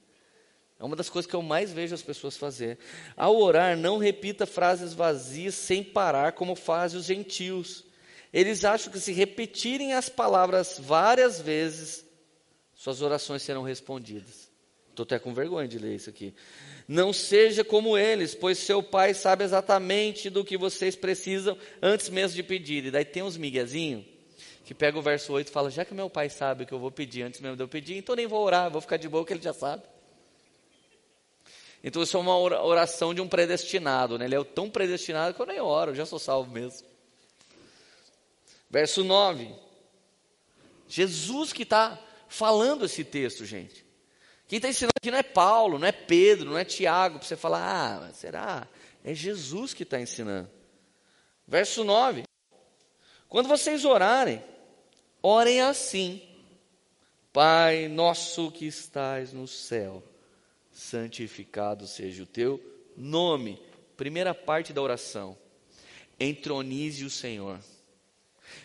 [0.78, 2.78] É uma das coisas que eu mais vejo as pessoas fazer.
[3.16, 7.84] Ao orar, não repita frases vazias sem parar, como fazem os gentios.
[8.32, 12.04] Eles acham que se repetirem as palavras várias vezes,
[12.74, 14.50] suas orações serão respondidas.
[14.90, 16.34] Estou até com vergonha de ler isso aqui.
[16.86, 22.36] Não seja como eles, pois seu pai sabe exatamente do que vocês precisam antes mesmo
[22.36, 22.84] de pedir.
[22.86, 24.04] E daí tem uns miguezinhos
[24.64, 26.78] que pega o verso 8 e fala: Já que meu pai sabe o que eu
[26.78, 29.24] vou pedir antes mesmo de eu pedir, então nem vou orar, vou ficar de boa
[29.24, 29.82] que ele já sabe.
[31.86, 34.24] Então isso é uma oração de um predestinado, né?
[34.24, 36.88] Ele é tão predestinado que eu nem oro, eu já sou salvo mesmo.
[38.70, 39.54] Verso 9.
[40.88, 43.84] Jesus que está falando esse texto, gente.
[44.48, 47.36] Quem está ensinando aqui não é Paulo, não é Pedro, não é Tiago, para você
[47.36, 48.66] falar, ah, será?
[49.04, 50.50] É Jesus que está ensinando.
[51.46, 52.22] Verso 9:
[53.28, 54.42] Quando vocês orarem,
[55.22, 56.22] orem assim:
[57.30, 60.02] Pai nosso que estás no céu,
[60.74, 62.60] santificado seja o teu
[62.96, 63.62] nome.
[63.96, 65.38] Primeira parte da oração.
[66.18, 67.60] Entronize o Senhor.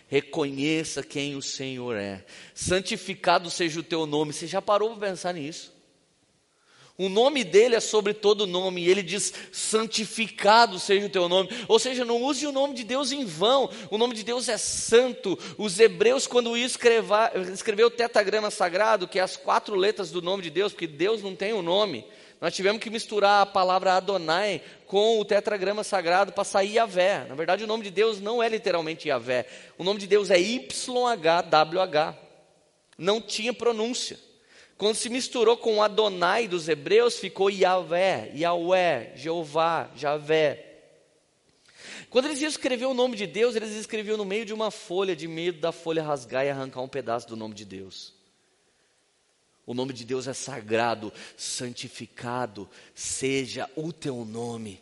[0.08, 2.26] Reconheça quem o Senhor é.
[2.54, 4.34] Santificado seja o teu nome.
[4.34, 5.79] Você já parou para pensar nisso?
[7.00, 11.50] O nome dele é sobre todo nome, e ele diz: santificado seja o teu nome.
[11.66, 14.58] Ou seja, não use o nome de Deus em vão, o nome de Deus é
[14.58, 15.40] santo.
[15.58, 20.44] Os hebreus, quando escreva, escreveu o tetagrama sagrado, que é as quatro letras do nome
[20.44, 22.06] de Deus, porque Deus não tem o um nome,
[22.42, 27.26] nós tivemos que misturar a palavra Adonai com o tetragrama sagrado para sair Yahvé.
[27.30, 29.46] Na verdade, o nome de Deus não é literalmente Yahvé.
[29.78, 32.18] O nome de Deus é YHWH.
[32.98, 34.20] Não tinha pronúncia.
[34.80, 40.68] Quando se misturou com Adonai dos hebreus, ficou Yahvé, Yahweh, Jeová, Javé.
[42.10, 45.18] Quando eles iam escrever o nome de Deus, eles escreviam no meio de uma folha,
[45.18, 48.14] de medo da folha rasgar e arrancar um pedaço do nome de Deus.
[49.66, 52.66] O nome de Deus é sagrado, santificado
[52.96, 54.82] seja o teu nome.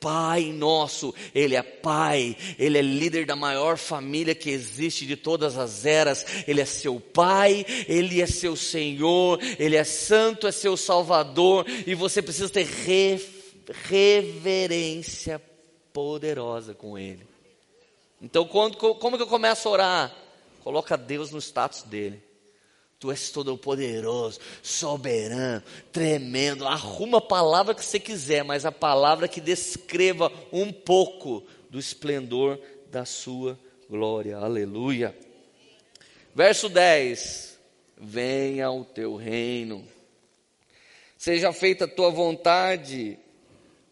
[0.00, 5.58] Pai nosso, Ele é Pai, Ele é líder da maior família que existe de todas
[5.58, 10.74] as eras, Ele é seu Pai, Ele é seu Senhor, Ele é Santo, é seu
[10.74, 13.20] Salvador, e você precisa ter re,
[13.84, 15.40] reverência
[15.92, 17.28] poderosa com Ele.
[18.22, 20.16] Então, quando, como que eu começo a orar?
[20.64, 22.29] Coloca Deus no status dele.
[23.00, 26.66] Tu és todo-poderoso, soberano, tremendo.
[26.66, 32.60] Arruma a palavra que você quiser, mas a palavra que descreva um pouco do esplendor
[32.90, 33.58] da sua
[33.88, 34.36] glória.
[34.36, 35.16] Aleluia.
[36.34, 37.58] Verso 10:
[37.96, 39.88] Venha o teu reino,
[41.16, 43.18] seja feita a tua vontade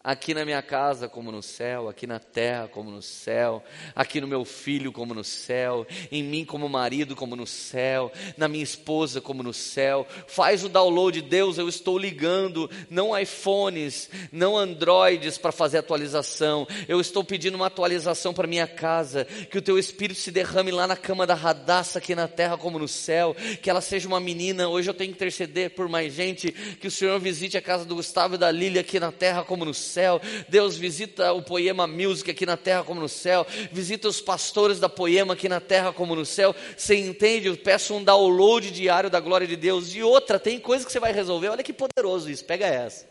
[0.01, 3.61] aqui na minha casa como no céu, aqui na terra como no céu,
[3.93, 8.47] aqui no meu filho como no céu, em mim como marido como no céu, na
[8.47, 10.07] minha esposa como no céu.
[10.27, 16.65] Faz o download, Deus, eu estou ligando, não iPhones, não Androids para fazer atualização.
[16.87, 20.87] Eu estou pedindo uma atualização para minha casa, que o teu espírito se derrame lá
[20.87, 24.69] na cama da radaça aqui na terra como no céu, que ela seja uma menina.
[24.69, 27.95] Hoje eu tenho que interceder por mais gente, que o Senhor visite a casa do
[27.95, 30.21] Gustavo e da Lília aqui na terra como no céu céu.
[30.47, 33.45] Deus visita o Poema Music aqui na terra como no céu.
[33.71, 36.55] Visita os pastores da Poema aqui na terra como no céu.
[36.77, 37.47] Você entende?
[37.47, 39.93] Eu peço um download diário da glória de Deus.
[39.93, 41.49] E outra, tem coisa que você vai resolver.
[41.49, 42.45] Olha que poderoso isso.
[42.45, 43.07] Pega essa.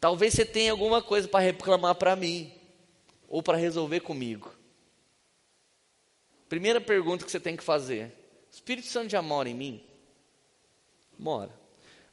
[0.00, 2.52] Talvez você tenha alguma coisa para reclamar para mim
[3.28, 4.54] ou para resolver comigo.
[6.48, 8.12] Primeira pergunta que você tem que fazer:
[8.50, 9.84] Espírito Santo já mora em mim?
[11.18, 11.50] Mora.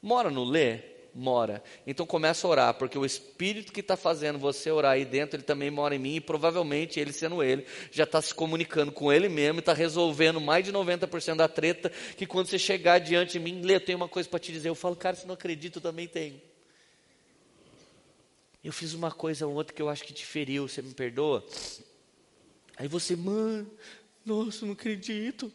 [0.02, 0.93] Mora no ler?
[1.14, 1.64] Mora.
[1.86, 5.44] Então começa a orar, porque o Espírito que está fazendo você orar aí dentro, ele
[5.44, 9.30] também mora em mim, e provavelmente ele sendo ele, já está se comunicando com ele
[9.30, 13.62] mesmo, está resolvendo mais de 90% da treta, que quando você chegar diante de mim,
[13.62, 15.82] Lê, eu tenho uma coisa para te dizer, eu falo, cara, você não acredita, eu
[15.82, 16.42] também tenho.
[18.64, 21.46] eu fiz uma coisa ou outra que eu acho que te feriu, você me perdoa?
[22.78, 23.70] Aí você, mano,
[24.26, 25.52] nossa, não acredito.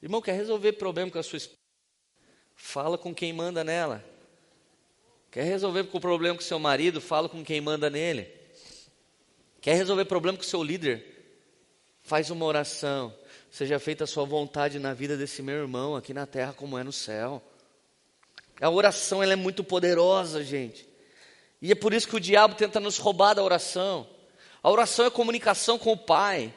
[0.00, 1.58] Irmão, quer resolver problema com a sua esposa?
[2.54, 4.04] Fala com quem manda nela.
[5.30, 7.00] Quer resolver o problema com seu marido?
[7.00, 8.30] Fala com quem manda nele.
[9.60, 11.04] Quer resolver problema com seu líder?
[12.02, 13.14] Faz uma oração.
[13.50, 16.82] Seja feita a sua vontade na vida desse meu irmão aqui na terra como é
[16.82, 17.42] no céu.
[18.60, 20.88] A oração ela é muito poderosa, gente.
[21.60, 24.08] E é por isso que o diabo tenta nos roubar da oração.
[24.62, 26.54] A oração é comunicação com o Pai.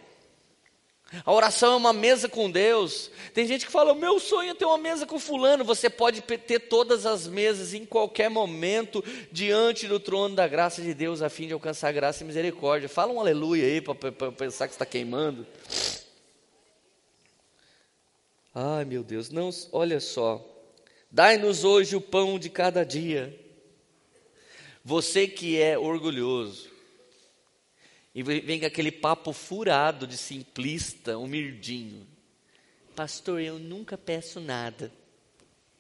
[1.25, 3.11] A oração é uma mesa com Deus.
[3.33, 5.65] Tem gente que fala: meu sonho é ter uma mesa com Fulano.
[5.65, 10.93] Você pode ter todas as mesas em qualquer momento diante do trono da graça de
[10.93, 12.87] Deus, a fim de alcançar graça e misericórdia.
[12.87, 15.45] Fala um aleluia aí para pensar que está queimando.
[18.55, 20.45] Ai meu Deus, não, olha só.
[21.11, 23.37] Dai-nos hoje o pão de cada dia.
[24.83, 26.70] Você que é orgulhoso,
[28.13, 32.05] e vem aquele papo furado de simplista, humildinho.
[32.95, 34.91] Pastor, eu nunca peço nada,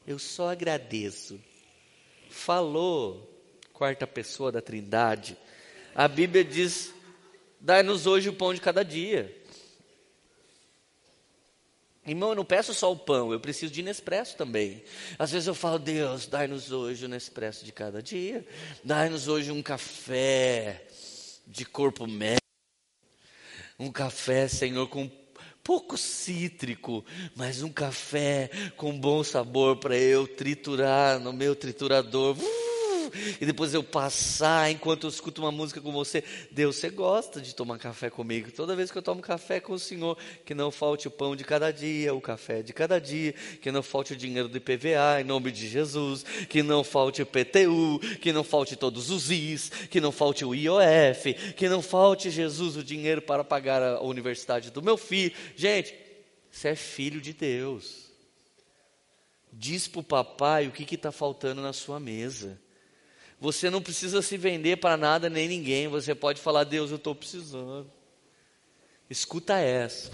[0.07, 1.39] eu só agradeço.
[2.29, 3.29] Falou,
[3.73, 5.37] quarta pessoa da Trindade,
[5.93, 6.93] a Bíblia diz:
[7.59, 9.37] dai-nos hoje o pão de cada dia.
[12.03, 14.83] Irmão, eu não peço só o pão, eu preciso de Nespresso também.
[15.19, 18.43] Às vezes eu falo, Deus, dai-nos hoje o Nespresso de cada dia,
[18.83, 20.87] dai-nos hoje um café
[21.51, 22.39] de corpo médio,
[23.77, 25.09] um café, Senhor, com
[25.63, 32.37] pouco cítrico, mas um café com bom sabor para eu triturar no meu triturador.
[32.37, 32.70] Uh!
[33.39, 36.23] E depois eu passar enquanto eu escuto uma música com você.
[36.51, 38.51] Deus, você gosta de tomar café comigo.
[38.51, 41.43] Toda vez que eu tomo café com o Senhor, que não falte o pão de
[41.43, 45.23] cada dia, o café de cada dia, que não falte o dinheiro do IPVA, em
[45.23, 50.01] nome de Jesus, que não falte o PTU, que não falte todos os IS, que
[50.01, 54.81] não falte o IOF, que não falte, Jesus, o dinheiro para pagar a universidade do
[54.81, 55.33] meu filho.
[55.55, 55.93] Gente,
[56.51, 58.11] você é filho de Deus.
[59.53, 62.59] Diz para o papai o que está faltando na sua mesa.
[63.41, 65.87] Você não precisa se vender para nada nem ninguém.
[65.87, 67.89] Você pode falar, Deus, eu estou precisando.
[69.09, 70.11] Escuta essa.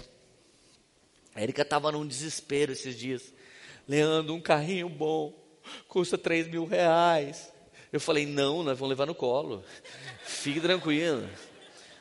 [1.34, 3.30] A Erika estava num desespero esses dias.
[3.86, 5.34] Leandro, um carrinho bom,
[5.86, 7.52] custa 3 mil reais.
[7.92, 9.62] Eu falei, não, nós vamos levar no colo.
[10.24, 11.28] Fique tranquilo.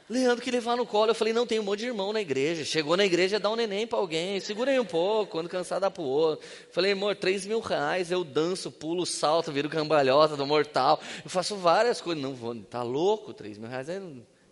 [0.09, 1.11] Leandro que levar no colo.
[1.11, 2.63] Eu falei, não, tem um monte de irmão na igreja.
[2.63, 4.39] Chegou na igreja, dá um neném para alguém.
[4.39, 6.47] Segura aí um pouco, quando cansar, dá para o outro.
[6.71, 11.01] Falei, amor, três mil reais, eu danço, pulo, salto, viro cambalhota do mortal.
[11.25, 12.23] Eu faço várias coisas.
[12.23, 13.33] Não vou, tá louco?
[13.33, 14.01] Três mil reais é,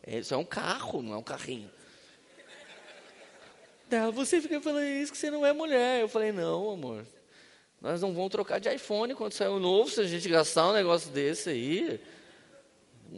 [0.06, 1.72] é, isso é um carro, não é um carrinho.
[3.90, 6.02] Ela, você fica falando isso que você não é mulher.
[6.02, 7.06] Eu falei, não, amor.
[7.80, 10.74] Nós não vamos trocar de iPhone quando sair o novo, se a gente gastar um
[10.74, 12.02] negócio desse aí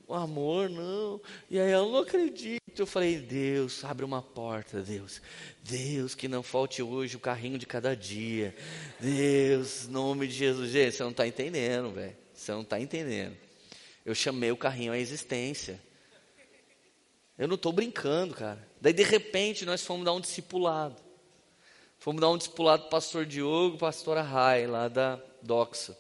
[0.09, 1.21] amor, não.
[1.49, 2.61] E aí eu não acredito.
[2.77, 5.21] Eu falei, Deus, abre uma porta, Deus.
[5.63, 8.55] Deus, que não falte hoje o carrinho de cada dia.
[8.99, 10.71] Deus, nome de Jesus.
[10.71, 12.15] Gente, você não está entendendo, velho.
[12.33, 13.35] Você não está entendendo.
[14.05, 15.81] Eu chamei o carrinho à existência.
[17.37, 18.67] Eu não estou brincando, cara.
[18.79, 20.95] Daí, de repente, nós fomos dar um discipulado.
[21.99, 25.97] Fomos dar um discipulado para o pastor Diogo, pastora Rai, lá da Doxa.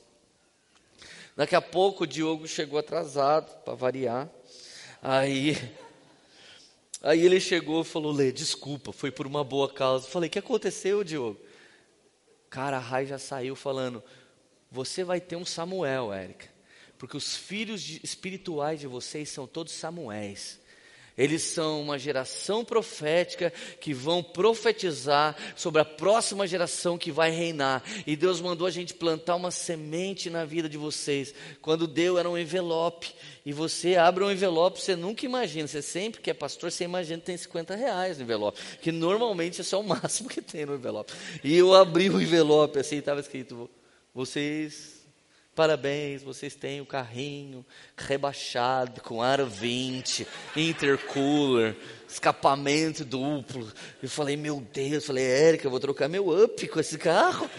[1.37, 4.27] Daqui a pouco o Diogo chegou atrasado, para variar.
[4.99, 5.55] Aí,
[7.03, 10.07] aí ele chegou e falou: Lê, desculpa, foi por uma boa causa.
[10.07, 11.39] falei: O que aconteceu, Diogo?
[12.49, 14.03] Cara, a Rai já saiu falando:
[14.71, 16.49] Você vai ter um Samuel, Érica.
[16.97, 20.59] Porque os filhos espirituais de vocês são todos Samuéis.
[21.17, 27.83] Eles são uma geração profética que vão profetizar sobre a próxima geração que vai reinar.
[28.05, 31.33] E Deus mandou a gente plantar uma semente na vida de vocês.
[31.59, 33.15] Quando deu, era um envelope.
[33.43, 35.67] E você abre um envelope, você nunca imagina.
[35.67, 38.59] Você sempre que é pastor, você imagina que tem 50 reais no envelope.
[38.81, 41.13] Que normalmente é só o máximo que tem no envelope.
[41.43, 43.67] E eu abri o envelope assim, estava escrito:
[44.13, 44.96] Vocês
[45.57, 47.65] Parabéns, vocês têm o carrinho
[47.97, 51.75] rebaixado com ar 20, intercooler,
[52.07, 53.67] escapamento duplo.
[53.99, 57.49] Eu falei, meu Deus, falei, Érica, eu vou trocar meu up com esse carro.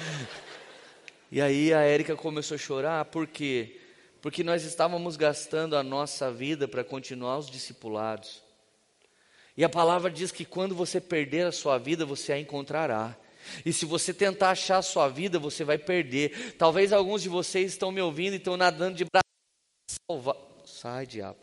[1.29, 3.81] E aí a Érica começou a chorar, por quê?
[4.23, 8.45] Porque nós estávamos gastando a nossa vida para continuar os discipulados.
[9.57, 13.17] E a palavra diz que quando você perder a sua vida, você a encontrará.
[13.65, 16.55] E se você tentar achar a sua vida, você vai perder.
[16.57, 19.25] Talvez alguns de vocês estão me ouvindo e estão nadando de braçada.
[20.11, 20.37] Salvar.
[20.65, 21.39] Sai, diabo.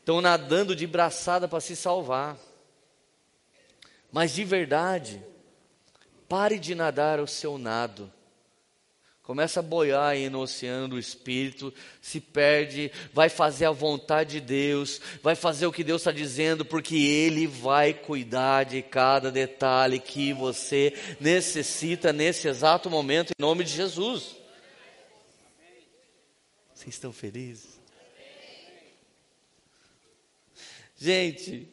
[0.00, 2.36] Estão nadando de braçada para se salvar.
[4.12, 5.20] Mas de verdade,
[6.28, 8.12] pare de nadar o seu nado.
[9.24, 14.40] Começa a boiar aí no oceano do Espírito, se perde, vai fazer a vontade de
[14.40, 19.98] Deus, vai fazer o que Deus está dizendo, porque Ele vai cuidar de cada detalhe
[19.98, 24.36] que você necessita nesse exato momento, em nome de Jesus.
[26.74, 27.80] Vocês estão felizes?
[30.98, 31.66] Gente,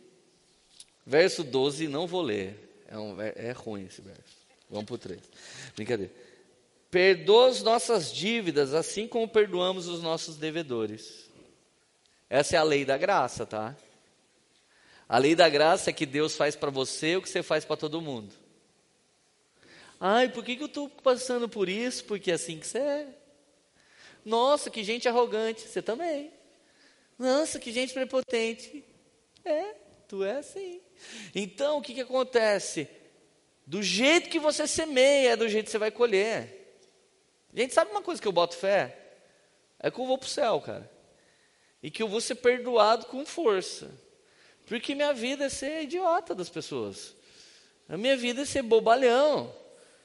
[1.05, 4.39] verso 12, não vou ler, é, um, é ruim esse verso.
[4.69, 5.19] Vamos para o 3.
[5.75, 6.30] Brincadeira.
[6.91, 11.31] Perdoa as nossas dívidas, assim como perdoamos os nossos devedores.
[12.29, 13.75] Essa é a lei da graça, tá?
[15.07, 17.77] A lei da graça é que Deus faz para você o que você faz para
[17.77, 18.35] todo mundo.
[19.99, 22.03] Ai, por que, que eu estou passando por isso?
[22.05, 23.07] Porque é assim que você é.
[24.25, 25.67] Nossa, que gente arrogante.
[25.67, 26.31] Você também.
[27.17, 28.83] Nossa, que gente prepotente.
[29.45, 29.75] É,
[30.07, 30.81] tu é assim.
[31.33, 32.87] Então, o que, que acontece?
[33.65, 36.60] Do jeito que você semeia, é do jeito que você vai colher.
[37.53, 38.97] Gente, sabe uma coisa que eu boto fé?
[39.79, 40.89] É que eu vou para o céu, cara.
[41.81, 43.89] E que eu vou ser perdoado com força.
[44.65, 47.15] Porque minha vida é ser idiota das pessoas.
[47.89, 49.53] A minha vida é ser bobalhão.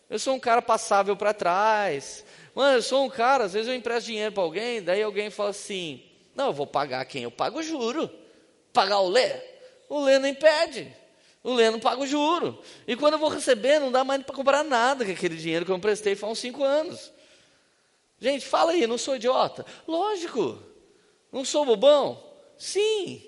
[0.09, 2.25] Eu sou um cara passável para trás.
[2.55, 5.51] Mano, eu sou um cara, às vezes eu empresto dinheiro para alguém, daí alguém fala
[5.51, 6.03] assim:
[6.35, 7.25] Não, eu vou pagar quem?
[7.25, 8.11] Eu pago juro.
[8.73, 9.41] Pagar o Lê?
[9.89, 10.93] O Lê não impede.
[11.43, 12.61] O Lê não paga o juro.
[12.87, 15.71] E quando eu vou receber, não dá mais para comprar nada com aquele dinheiro que
[15.71, 17.13] eu emprestei faz uns cinco anos.
[18.21, 19.65] Gente, fala aí, não sou idiota?
[19.87, 20.59] Lógico.
[21.31, 22.23] Não sou bobão?
[22.57, 23.23] Sim.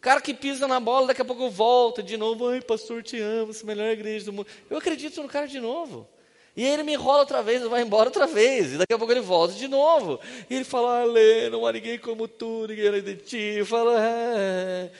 [0.00, 2.48] Cara que pisa na bola, daqui a pouco volta de novo.
[2.48, 4.46] Ai, pastor, te amo, você é a melhor igreja do mundo.
[4.68, 6.08] Eu acredito no cara de novo.
[6.56, 8.74] E aí ele me enrola outra vez, vai embora outra vez.
[8.74, 10.20] E daqui a pouco ele volta de novo.
[10.48, 13.64] E ele fala, ah, Lê, não há ninguém como tu, ninguém além de ti.
[13.64, 14.90] Fala, é,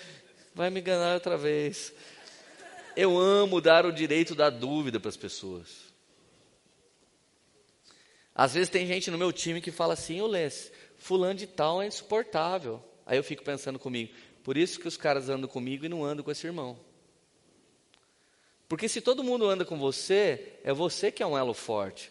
[0.55, 1.93] vai me enganar outra vez.
[2.97, 5.84] Eu amo dar o direito da dúvida para as pessoas.
[8.35, 11.81] Às vezes tem gente no meu time que fala assim, ô Lês, fulano de tal
[11.81, 12.83] é insuportável.
[13.07, 14.13] Aí eu fico pensando comigo,
[14.43, 16.79] por isso que os caras andam comigo e não andam com esse irmão.
[18.69, 22.11] Porque se todo mundo anda com você, é você que é um elo forte.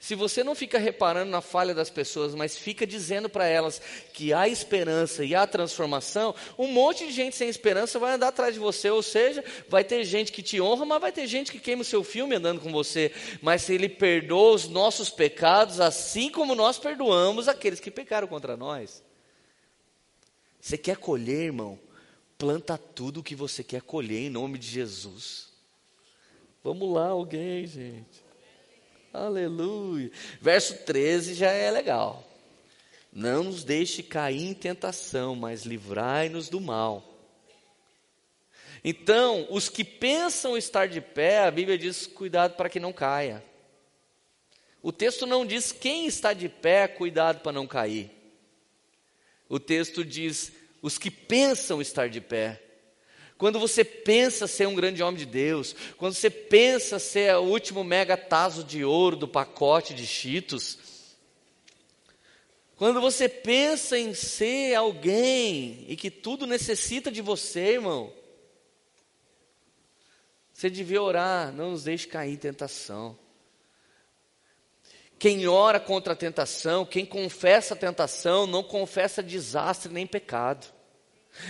[0.00, 3.82] Se você não fica reparando na falha das pessoas, mas fica dizendo para elas
[4.12, 8.54] que há esperança e há transformação, um monte de gente sem esperança vai andar atrás
[8.54, 8.88] de você.
[8.90, 11.84] Ou seja, vai ter gente que te honra, mas vai ter gente que queima o
[11.84, 13.12] seu filme andando com você.
[13.42, 18.56] Mas se Ele perdoa os nossos pecados, assim como nós perdoamos aqueles que pecaram contra
[18.56, 19.02] nós.
[20.60, 21.78] Você quer colher, irmão?
[22.38, 25.48] Planta tudo o que você quer colher em nome de Jesus.
[26.62, 28.27] Vamos lá, alguém, gente.
[29.12, 30.10] Aleluia.
[30.40, 32.24] Verso 13 já é legal.
[33.12, 37.04] Não nos deixe cair em tentação, mas livrai-nos do mal.
[38.84, 43.44] Então, os que pensam estar de pé, a Bíblia diz: cuidado para que não caia.
[44.82, 48.10] O texto não diz quem está de pé, cuidado para não cair.
[49.48, 52.62] O texto diz: os que pensam estar de pé.
[53.38, 57.84] Quando você pensa ser um grande homem de Deus, quando você pensa ser o último
[57.84, 60.76] mega taso de ouro do pacote de Cheetos,
[62.74, 68.12] quando você pensa em ser alguém e que tudo necessita de você, irmão,
[70.52, 73.16] você devia orar, não nos deixe cair em tentação.
[75.16, 80.77] Quem ora contra a tentação, quem confessa a tentação, não confessa desastre nem pecado.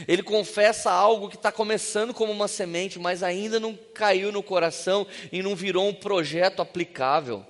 [0.07, 5.07] Ele confessa algo que está começando como uma semente, mas ainda não caiu no coração
[5.33, 7.45] e não virou um projeto aplicável.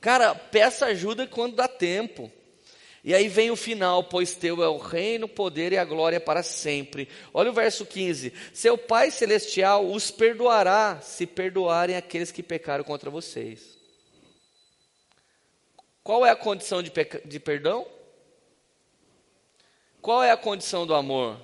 [0.00, 2.30] Cara, peça ajuda quando dá tempo.
[3.02, 6.20] E aí vem o final, pois teu é o reino, o poder e a glória
[6.20, 7.08] para sempre.
[7.32, 13.08] Olha o verso 15: Seu Pai Celestial os perdoará se perdoarem aqueles que pecaram contra
[13.08, 13.78] vocês.
[16.02, 16.92] Qual é a condição de,
[17.24, 17.86] de perdão?
[20.08, 21.38] Qual é a condição do amor?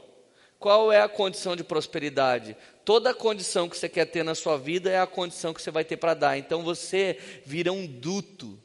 [0.59, 2.57] Qual é a condição de prosperidade?
[2.83, 5.85] Toda condição que você quer ter na sua vida é a condição que você vai
[5.85, 6.39] ter para dar.
[6.39, 8.59] Então você vira um duto.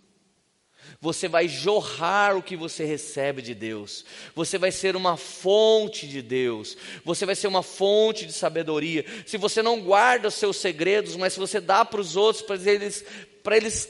[1.02, 4.06] Você vai jorrar o que você recebe de Deus.
[4.34, 6.78] Você vai ser uma fonte de Deus.
[7.04, 9.04] Você vai ser uma fonte de sabedoria.
[9.26, 12.56] Se você não guarda os seus segredos, mas se você dá para os outros, para
[12.56, 13.04] eles,
[13.43, 13.89] para eles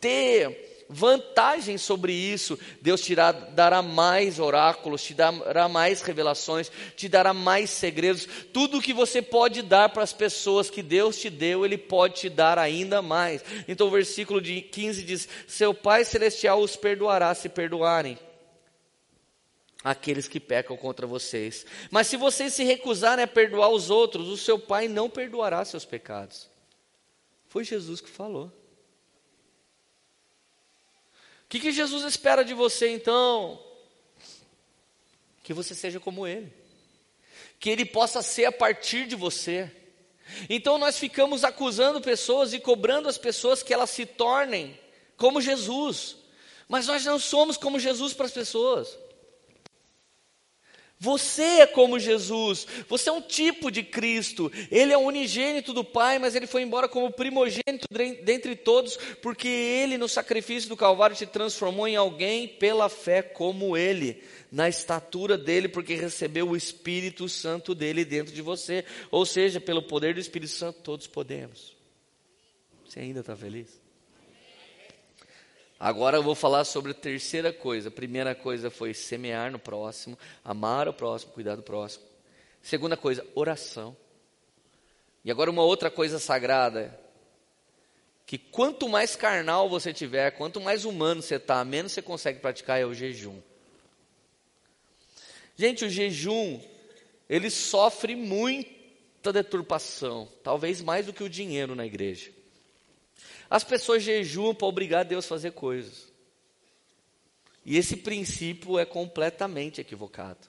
[0.00, 2.58] ter vantagem sobre isso.
[2.80, 8.26] Deus te dará mais oráculos, te dará mais revelações, te dará mais segredos.
[8.52, 12.28] Tudo que você pode dar para as pessoas que Deus te deu, Ele pode te
[12.28, 13.44] dar ainda mais.
[13.66, 18.18] Então o versículo de 15 diz: Seu Pai Celestial os perdoará se perdoarem
[19.84, 21.66] aqueles que pecam contra vocês.
[21.90, 25.84] Mas se vocês se recusarem a perdoar os outros, o seu Pai não perdoará seus
[25.84, 26.48] pecados.
[27.46, 28.50] Foi Jesus que falou.
[31.54, 33.62] Que, que Jesus espera de você então?
[35.44, 36.52] Que você seja como Ele,
[37.60, 39.70] que Ele possa ser a partir de você.
[40.50, 44.76] Então nós ficamos acusando pessoas e cobrando as pessoas que elas se tornem
[45.16, 46.16] como Jesus,
[46.68, 48.98] mas nós não somos como Jesus para as pessoas.
[50.98, 55.84] Você é como Jesus, você é um tipo de Cristo, Ele é o unigênito do
[55.84, 57.86] Pai, mas Ele foi embora como primogênito
[58.22, 63.76] dentre todos, porque Ele, no sacrifício do Calvário, te transformou em alguém pela fé como
[63.76, 69.60] Ele, na estatura dele, porque recebeu o Espírito Santo dele dentro de você, ou seja,
[69.60, 71.76] pelo poder do Espírito Santo, todos podemos.
[72.86, 73.83] Você ainda está feliz?
[75.78, 77.88] Agora eu vou falar sobre a terceira coisa.
[77.88, 82.04] A primeira coisa foi semear no próximo, amar o próximo, cuidar do próximo.
[82.62, 83.96] Segunda coisa, oração.
[85.24, 86.98] E agora uma outra coisa sagrada,
[88.26, 92.80] que quanto mais carnal você tiver, quanto mais humano você está, menos você consegue praticar
[92.80, 93.40] é o jejum.
[95.56, 96.60] Gente, o jejum,
[97.28, 102.30] ele sofre muita deturpação, talvez mais do que o dinheiro na igreja.
[103.54, 106.12] As pessoas jejuam para obrigar Deus a fazer coisas.
[107.64, 110.48] E esse princípio é completamente equivocado.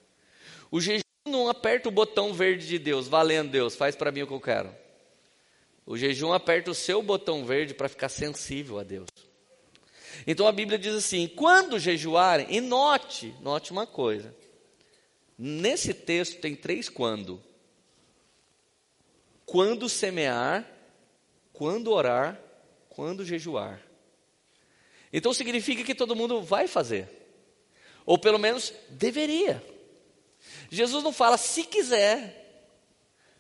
[0.72, 4.28] O jejum não aperta o botão verde de Deus, valendo Deus, faz para mim o
[4.28, 4.76] que eu quero.
[5.86, 9.10] O jejum aperta o seu botão verde para ficar sensível a Deus.
[10.26, 14.36] Então a Bíblia diz assim: quando jejuarem, e note, note uma coisa.
[15.38, 17.40] Nesse texto tem três quando.
[19.46, 20.68] Quando semear,
[21.54, 22.42] quando orar
[22.96, 23.82] quando jejuar.
[25.12, 27.10] Então significa que todo mundo vai fazer,
[28.06, 29.62] ou pelo menos deveria.
[30.70, 32.72] Jesus não fala se quiser,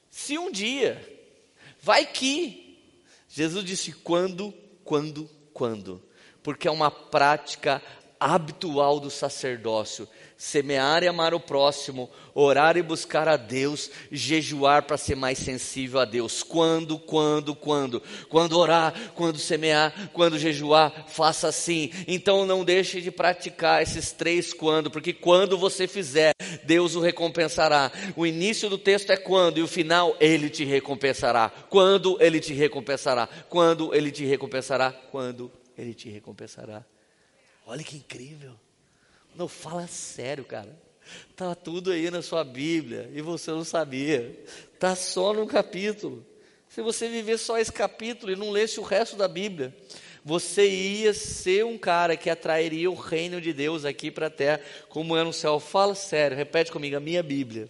[0.10, 1.01] se um dia,
[1.82, 2.64] vai que.
[3.30, 4.53] Jesus disse quando,
[4.84, 6.03] quando, quando,
[6.43, 7.82] porque é uma prática
[8.20, 10.08] habitual do sacerdócio
[10.38, 16.00] semear e amar o próximo, orar e buscar a Deus, jejuar para ser mais sensível
[16.00, 16.44] a Deus.
[16.44, 18.02] Quando, quando, quando?
[18.30, 21.92] Quando orar, quando semear, quando jejuar, faça assim.
[22.08, 26.34] Então não deixe de praticar esses três quando, porque quando você fizer,
[26.64, 27.92] Deus o recompensará.
[28.16, 31.50] O início do texto é quando e o final ele te recompensará.
[31.70, 33.28] Quando ele te recompensará?
[33.50, 34.92] Quando ele te recompensará?
[34.92, 36.84] Quando ele te recompensará?
[37.66, 38.64] Olha que incrível.
[39.36, 40.76] Não, fala sério, cara.
[41.36, 44.44] Tá tudo aí na sua Bíblia e você não sabia.
[44.80, 46.26] Tá só no capítulo.
[46.70, 49.76] Se você viver só esse capítulo e não lesse o resto da Bíblia,
[50.24, 54.62] você ia ser um cara que atrairia o reino de Deus aqui para a terra,
[54.90, 55.60] como é no céu.
[55.60, 57.70] Fala sério, repete comigo, a minha Bíblia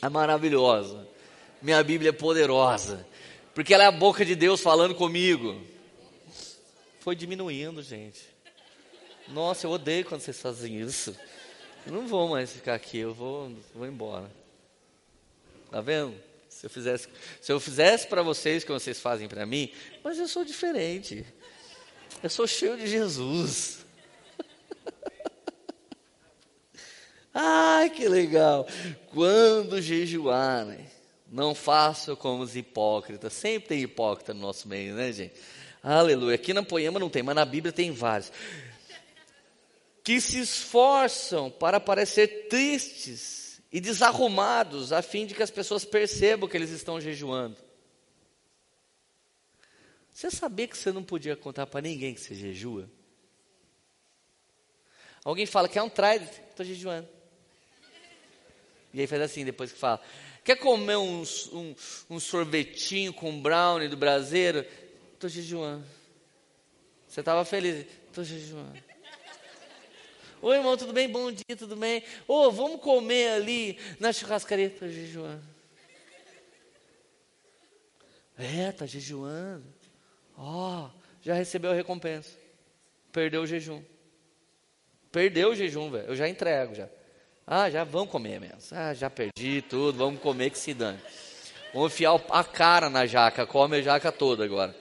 [0.00, 1.06] é maravilhosa.
[1.60, 3.06] Minha Bíblia é poderosa,
[3.54, 5.60] porque ela é a boca de Deus falando comigo.
[7.00, 8.33] Foi diminuindo, gente.
[9.28, 11.16] Nossa, eu odeio quando vocês fazem isso.
[11.86, 14.30] Eu não vou mais ficar aqui, eu vou, vou embora.
[15.70, 16.14] Tá vendo?
[16.48, 17.08] Se eu fizesse,
[17.40, 19.72] se eu fizesse para vocês o que vocês fazem para mim,
[20.02, 21.26] mas eu sou diferente.
[22.22, 23.84] Eu sou cheio de Jesus.
[27.34, 28.66] Ai, que legal.
[29.12, 30.86] Quando jejuarem,
[31.30, 33.32] não façam como os hipócritas.
[33.32, 35.34] Sempre tem hipócrita no nosso meio, né, gente?
[35.82, 36.36] Aleluia.
[36.36, 38.30] Aqui na Poema não tem, mas na Bíblia tem vários
[40.04, 46.46] que se esforçam para parecer tristes e desarrumados, a fim de que as pessoas percebam
[46.46, 47.56] que eles estão jejuando.
[50.12, 52.88] Você sabia que você não podia contar para ninguém que você jejua?
[55.24, 56.30] Alguém fala, quer um trident?
[56.50, 57.08] Estou jejuando.
[58.92, 60.00] E aí faz assim, depois que fala,
[60.44, 61.74] quer comer um, um,
[62.10, 64.64] um sorvetinho com brownie do braseiro?
[65.14, 65.84] Estou jejuando.
[67.08, 67.86] Você estava feliz?
[68.06, 68.93] Estou jejuando.
[70.46, 71.08] Oi, irmão, tudo bem?
[71.08, 72.02] Bom dia, tudo bem?
[72.28, 74.66] Ô, oh, vamos comer ali na churrascaria.
[74.66, 75.42] Estou jejuando.
[78.36, 79.64] É, está jejuando.
[80.36, 80.90] Ó, oh,
[81.22, 82.36] já recebeu a recompensa.
[83.10, 83.82] Perdeu o jejum.
[85.10, 86.08] Perdeu o jejum, velho.
[86.08, 86.90] Eu já entrego já.
[87.46, 88.58] Ah, já vamos comer mesmo.
[88.72, 91.00] Ah, já perdi tudo, vamos comer que se dane.
[91.72, 94.76] Vamos enfiar a cara na jaca, come a jaca toda agora.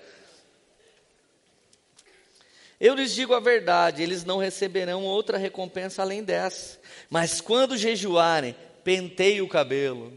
[2.83, 6.77] Eu lhes digo a verdade, eles não receberão outra recompensa além dessa.
[7.09, 8.53] Mas quando jejuarem,
[8.83, 10.11] penteie o cabelo.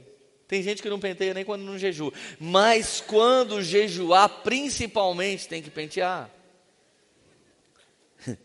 [0.48, 2.12] Tem gente que não penteia nem quando não jejua.
[2.40, 6.28] Mas quando jejuar, principalmente tem que pentear.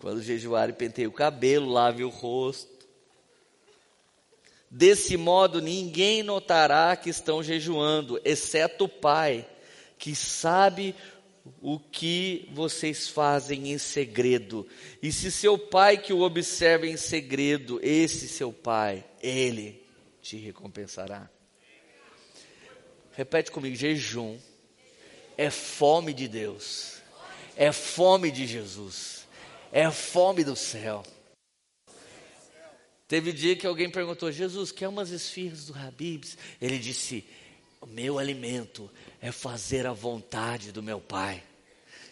[0.00, 2.72] quando jejuarem, penteie o cabelo, lave o rosto.
[4.70, 9.46] Desse modo, ninguém notará que estão jejuando, exceto o Pai,
[9.98, 11.13] que sabe o
[11.92, 14.66] que vocês fazem em segredo.
[15.02, 19.82] E se seu pai que o observa em segredo, esse seu pai, ele
[20.22, 21.28] te recompensará.
[23.12, 24.38] Repete comigo: jejum
[25.36, 26.98] é fome de Deus,
[27.56, 29.26] é fome de Jesus,
[29.70, 31.02] é fome do céu.
[33.06, 36.38] Teve dia que alguém perguntou: Jesus, quer umas esfirras do Habibs?
[36.60, 37.24] Ele disse:
[37.84, 41.42] O meu alimento é fazer a vontade do meu Pai.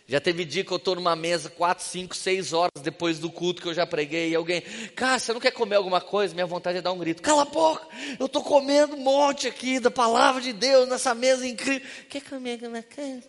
[0.07, 3.63] Já teve dia que eu estou numa mesa quatro, cinco, seis horas depois do culto
[3.63, 4.61] que eu já preguei e alguém,
[4.95, 6.35] cara, você não quer comer alguma coisa?
[6.35, 7.23] Minha vontade é dar um grito.
[7.23, 7.89] Cala a boca,
[8.21, 11.89] eu estou comendo um monte aqui da palavra de Deus nessa mesa incrível.
[12.11, 13.25] Quer comer alguma coisa?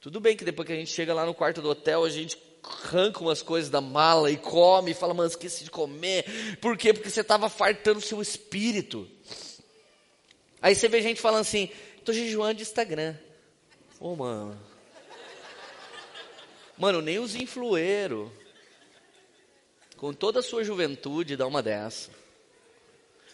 [0.00, 2.38] Tudo bem que depois que a gente chega lá no quarto do hotel, a gente
[2.62, 6.56] arranca umas coisas da mala e come e fala, mano, esqueci de comer.
[6.62, 6.94] Por quê?
[6.94, 9.06] Porque você estava fartando seu espírito.
[10.62, 13.14] Aí você vê gente falando assim, estou jejuando de Instagram.
[13.98, 14.60] Ô, oh, mano.
[16.76, 18.30] Mano, nem os influeiros,
[19.96, 22.10] com toda a sua juventude, dá uma dessa.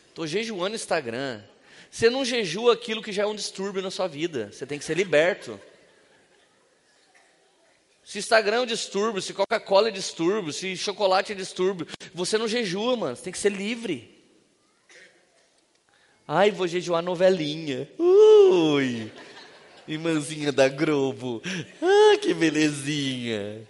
[0.08, 1.42] Estou jejuando Instagram.
[1.90, 4.50] Você não jejua aquilo que já é um distúrbio na sua vida.
[4.52, 5.60] Você tem que ser liberto.
[8.04, 12.96] Se Instagram é distúrbio, se Coca-Cola é distúrbio, se chocolate é distúrbio, você não jejua,
[12.96, 13.16] mano.
[13.16, 14.15] Você tem que ser livre.
[16.28, 17.88] Ai, vou jejuar novelinha.
[17.98, 19.12] Ui!
[19.86, 21.40] Irmãzinha da Globo.
[21.80, 23.62] Ah, que belezinha.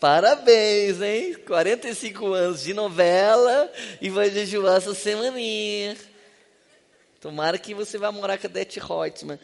[0.00, 1.34] Parabéns, hein?
[1.46, 5.96] 45 anos de novela e vai jejuar essa semaninha.
[7.20, 9.38] Tomara que você vá morar com a Dete Reutemann.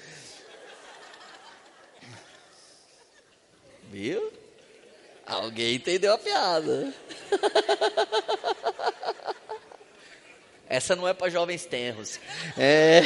[3.84, 4.32] Viu?
[5.24, 6.92] Alguém entendeu a piada.
[10.68, 12.20] Essa não é para jovens tenros.
[12.56, 13.00] É.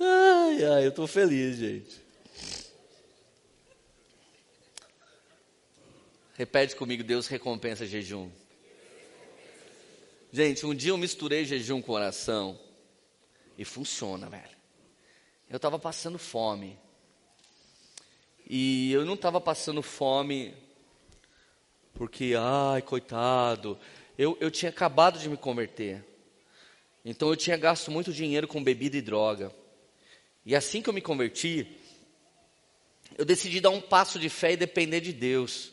[0.00, 2.00] Ai, ai, eu estou feliz, gente.
[6.34, 8.30] Repete comigo, Deus recompensa jejum.
[10.32, 12.58] Gente, um dia eu misturei jejum com oração
[13.58, 14.56] e funciona, velho.
[15.48, 16.78] Eu estava passando fome.
[18.48, 20.54] E eu não estava passando fome
[21.96, 23.78] porque, ai, coitado,
[24.18, 26.04] eu, eu tinha acabado de me converter.
[27.04, 29.52] Então eu tinha gasto muito dinheiro com bebida e droga.
[30.44, 31.66] E assim que eu me converti,
[33.16, 35.72] eu decidi dar um passo de fé e depender de Deus.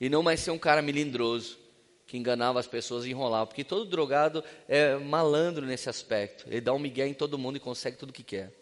[0.00, 1.58] E não mais ser um cara melindroso,
[2.06, 3.46] que enganava as pessoas e enrolava.
[3.46, 6.46] Porque todo drogado é malandro nesse aspecto.
[6.48, 8.52] Ele dá um migué em todo mundo e consegue tudo o que quer.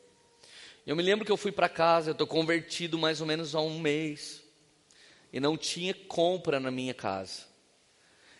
[0.86, 3.60] Eu me lembro que eu fui para casa, eu estou convertido mais ou menos há
[3.60, 4.41] um mês.
[5.32, 7.42] E não tinha compra na minha casa.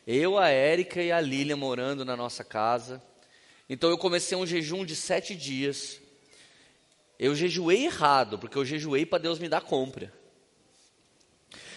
[0.07, 3.03] Eu, a Érica e a Lília morando na nossa casa.
[3.69, 6.01] Então eu comecei um jejum de sete dias.
[7.19, 10.13] Eu jejuei errado, porque eu jejuei para Deus me dar compra.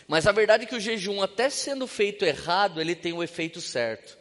[0.07, 3.61] Mas a verdade é que o jejum, até sendo feito errado, ele tem o efeito
[3.61, 4.18] certo.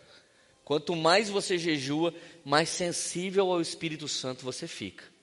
[0.65, 2.15] Quanto mais você jejua,
[2.45, 5.14] mais sensível ao Espírito Santo você fica.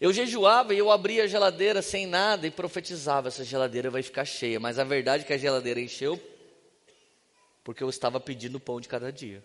[0.00, 4.24] Eu jejuava e eu abria a geladeira sem nada e profetizava: essa geladeira vai ficar
[4.24, 4.60] cheia.
[4.60, 6.20] Mas a verdade é que a geladeira encheu
[7.68, 9.44] porque eu estava pedindo pão de cada dia.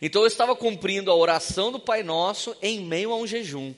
[0.00, 3.74] Então eu estava cumprindo a oração do Pai Nosso em meio a um jejum.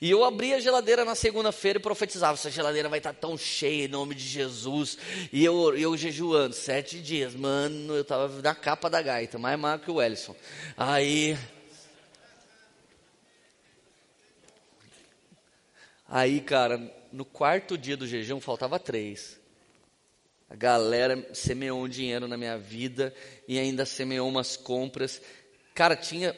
[0.00, 3.84] E eu abria a geladeira na segunda-feira e profetizava: essa geladeira vai estar tão cheia
[3.84, 4.96] em nome de Jesus.
[5.30, 9.84] E eu, eu jejuando sete dias, mano, eu estava na capa da gaita, mais magro
[9.84, 10.34] que o Ellison.
[10.76, 11.36] Aí.
[16.08, 19.38] Aí, cara, no quarto dia do jejum faltava três.
[20.48, 23.14] A galera semeou um dinheiro na minha vida
[23.46, 25.20] e ainda semeou umas compras.
[25.74, 26.34] Cara, tinha.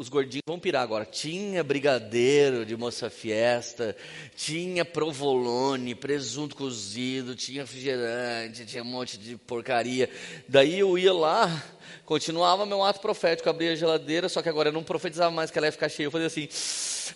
[0.00, 1.04] Os gordinhos vão pirar agora.
[1.04, 3.94] Tinha brigadeiro de moça fiesta,
[4.34, 10.08] tinha provolone, presunto cozido, tinha refrigerante, tinha um monte de porcaria.
[10.48, 11.62] Daí eu ia lá,
[12.06, 15.58] continuava meu ato profético, abria a geladeira, só que agora eu não profetizava mais que
[15.58, 16.06] ela ia ficar cheia.
[16.06, 16.48] Eu fazia assim.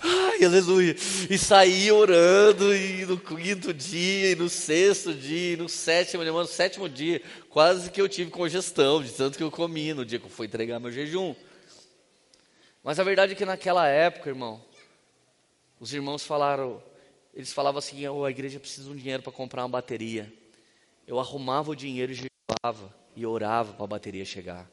[0.03, 0.95] Ai, aleluia.
[1.31, 6.43] E saí orando, e no quinto dia, e no sexto dia, e no sétimo, irmão,
[6.43, 10.19] no sétimo dia, quase que eu tive congestão, de tanto que eu comi no dia
[10.19, 11.35] que eu fui entregar meu jejum.
[12.85, 14.63] Mas a verdade é que naquela época, irmão,
[15.81, 16.83] os irmãos falaram,
[17.33, 20.31] eles falavam assim, oh, a igreja precisa de um dinheiro para comprar uma bateria.
[21.07, 24.71] Eu arrumava o dinheiro e jejuava, e orava para a bateria chegar.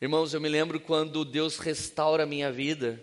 [0.00, 2.98] Irmãos, eu me lembro quando Deus restaura a minha vida,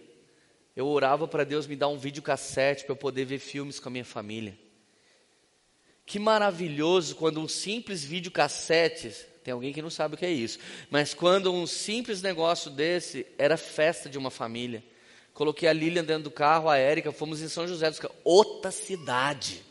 [0.76, 3.92] eu orava para Deus me dar um videocassete para eu poder ver filmes com a
[3.92, 4.58] minha família.
[6.06, 10.60] Que maravilhoso quando um simples videocassete, tem alguém que não sabe o que é isso,
[10.90, 14.84] mas quando um simples negócio desse era festa de uma família.
[15.34, 18.70] Coloquei a Lilian dentro do carro, a Érica, fomos em São José dos Campos, outra
[18.70, 19.64] cidade.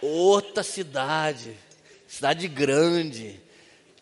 [0.00, 1.54] Outra cidade.
[2.06, 3.38] Cidade grande.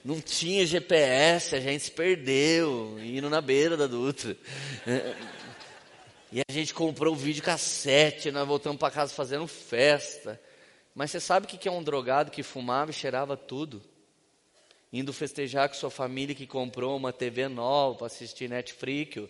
[0.05, 4.37] Não tinha GPS, a gente se perdeu, indo na beira da Dutra.
[6.31, 10.41] E a gente comprou o vídeo cassete, nós voltamos para casa fazendo festa.
[10.97, 13.83] Mas você sabe o que é um drogado que fumava e cheirava tudo?
[14.91, 19.29] Indo festejar com sua família que comprou uma TV nova para assistir Netflix.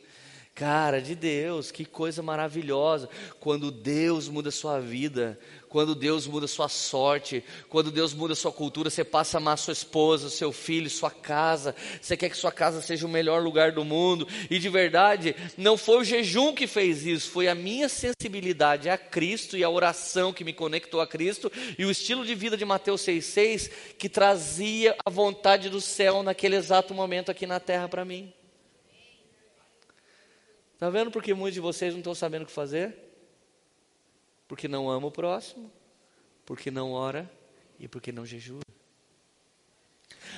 [0.56, 3.10] Cara de Deus, que coisa maravilhosa.
[3.38, 5.38] Quando Deus muda sua vida,
[5.68, 9.74] quando Deus muda sua sorte, quando Deus muda sua cultura, você passa a amar sua
[9.74, 11.76] esposa, seu filho, sua casa.
[12.00, 14.26] Você quer que sua casa seja o melhor lugar do mundo.
[14.48, 18.96] E de verdade, não foi o jejum que fez isso, foi a minha sensibilidade a
[18.96, 22.64] Cristo e a oração que me conectou a Cristo e o estilo de vida de
[22.64, 28.06] Mateus 6,6 que trazia a vontade do céu naquele exato momento aqui na terra para
[28.06, 28.32] mim.
[30.76, 32.94] Está vendo porque muitos de vocês não estão sabendo o que fazer?
[34.46, 35.72] Porque não ama o próximo,
[36.44, 37.30] porque não ora
[37.80, 38.60] e porque não jejua.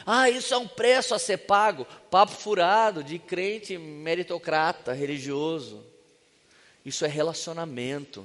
[0.07, 1.84] Ah, isso é um preço a ser pago.
[2.09, 5.84] Papo furado de crente meritocrata, religioso.
[6.84, 8.24] Isso é relacionamento.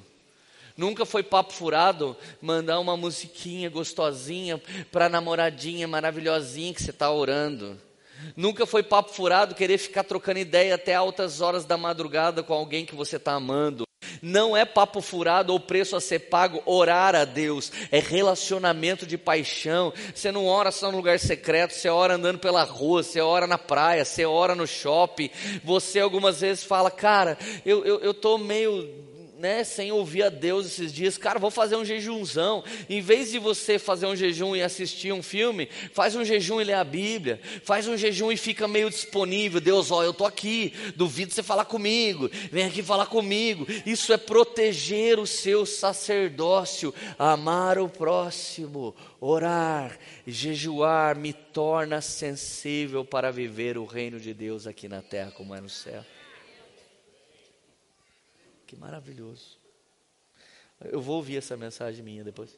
[0.78, 4.62] Nunca foi papo furado mandar uma musiquinha gostosinha
[4.92, 7.82] para namoradinha maravilhosinha que você está orando.
[8.36, 12.86] Nunca foi papo furado querer ficar trocando ideia até altas horas da madrugada com alguém
[12.86, 13.86] que você está amando.
[14.22, 19.18] Não é papo furado ou preço a ser pago orar a Deus, é relacionamento de
[19.18, 19.94] paixão.
[20.14, 23.58] Você não ora só no lugar secreto, você ora andando pela rua, você ora na
[23.58, 25.30] praia, você ora no shopping.
[25.64, 29.13] Você algumas vezes fala, cara, eu estou eu, eu meio
[29.44, 32.64] né, sem ouvir a Deus esses dias, cara, vou fazer um jejumzão.
[32.90, 36.64] Em vez de você fazer um jejum e assistir um filme, faz um jejum e
[36.64, 37.42] lê a Bíblia.
[37.62, 39.60] Faz um jejum e fica meio disponível.
[39.60, 40.72] Deus, ó, eu tô aqui.
[40.96, 42.32] Duvido você falar comigo.
[42.54, 43.68] Vem aqui falar comigo.
[43.86, 53.30] Isso é proteger o seu sacerdócio, amar o próximo, orar, jejuar me torna sensível para
[53.30, 56.02] viver o reino de Deus aqui na terra como é no céu.
[58.74, 59.60] Que maravilhoso.
[60.82, 62.58] Eu vou ouvir essa mensagem minha depois.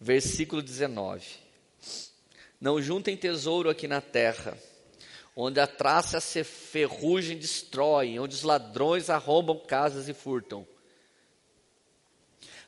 [0.00, 1.24] Versículo 19.
[2.60, 4.58] Não juntem tesouro aqui na terra,
[5.36, 10.66] onde a traça e ferrugem destroem, onde os ladrões arrombam casas e furtam.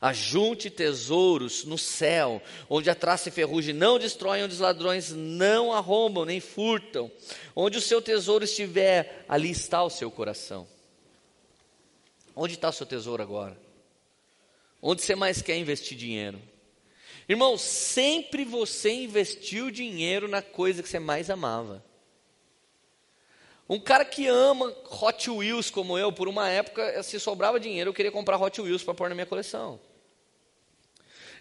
[0.05, 5.72] Ajunte tesouros no céu, onde a traça e ferrugem não destroem, onde os ladrões não
[5.72, 7.11] arrombam nem furtam.
[7.57, 10.68] Onde o seu tesouro estiver, ali está o seu coração.
[12.36, 13.57] Onde está o seu tesouro agora?
[14.82, 16.38] Onde você mais quer investir dinheiro?
[17.26, 21.82] Irmão, sempre você investiu dinheiro na coisa que você mais amava.
[23.66, 27.94] Um cara que ama Hot Wheels como eu, por uma época, se sobrava dinheiro, eu
[27.94, 29.80] queria comprar Hot Wheels para pôr na minha coleção.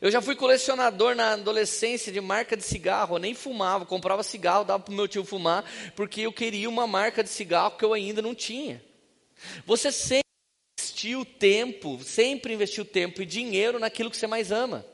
[0.04, 4.66] Eu já fui colecionador na adolescência de marca de cigarro, eu nem fumava, comprava cigarro,
[4.66, 5.64] dava para o meu tio fumar,
[5.96, 8.84] porque eu queria uma marca de cigarro que eu ainda não tinha.
[9.66, 10.28] Você sempre
[10.78, 14.86] investiu tempo, sempre investiu tempo e dinheiro naquilo que você mais ama.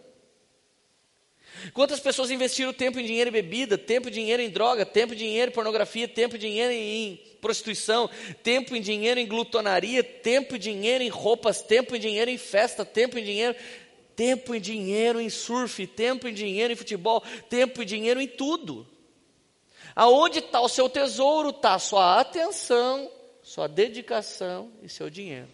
[1.73, 5.17] Quantas pessoas investiram tempo em dinheiro em bebida, tempo e dinheiro em droga, tempo e
[5.17, 8.07] dinheiro em pornografia, tempo e dinheiro em prostituição,
[8.43, 12.85] tempo e dinheiro em glutonaria, tempo e dinheiro em roupas, tempo e dinheiro em festa,
[12.85, 13.55] tempo e dinheiro
[14.19, 18.85] tempo e dinheiro em surf, tempo e dinheiro em futebol, tempo e dinheiro em tudo.
[19.95, 23.09] Aonde está o seu tesouro, está sua atenção,
[23.41, 25.47] sua dedicação e seu dinheiro.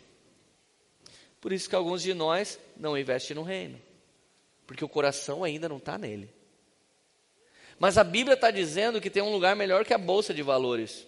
[1.40, 3.80] Por isso que alguns de nós não investem no reino,
[4.66, 6.28] porque o coração ainda não está nele.
[7.78, 11.06] Mas a Bíblia está dizendo que tem um lugar melhor que a bolsa de valores.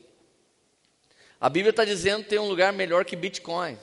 [1.41, 3.79] A Bíblia está dizendo que tem um lugar melhor que Bitcoin.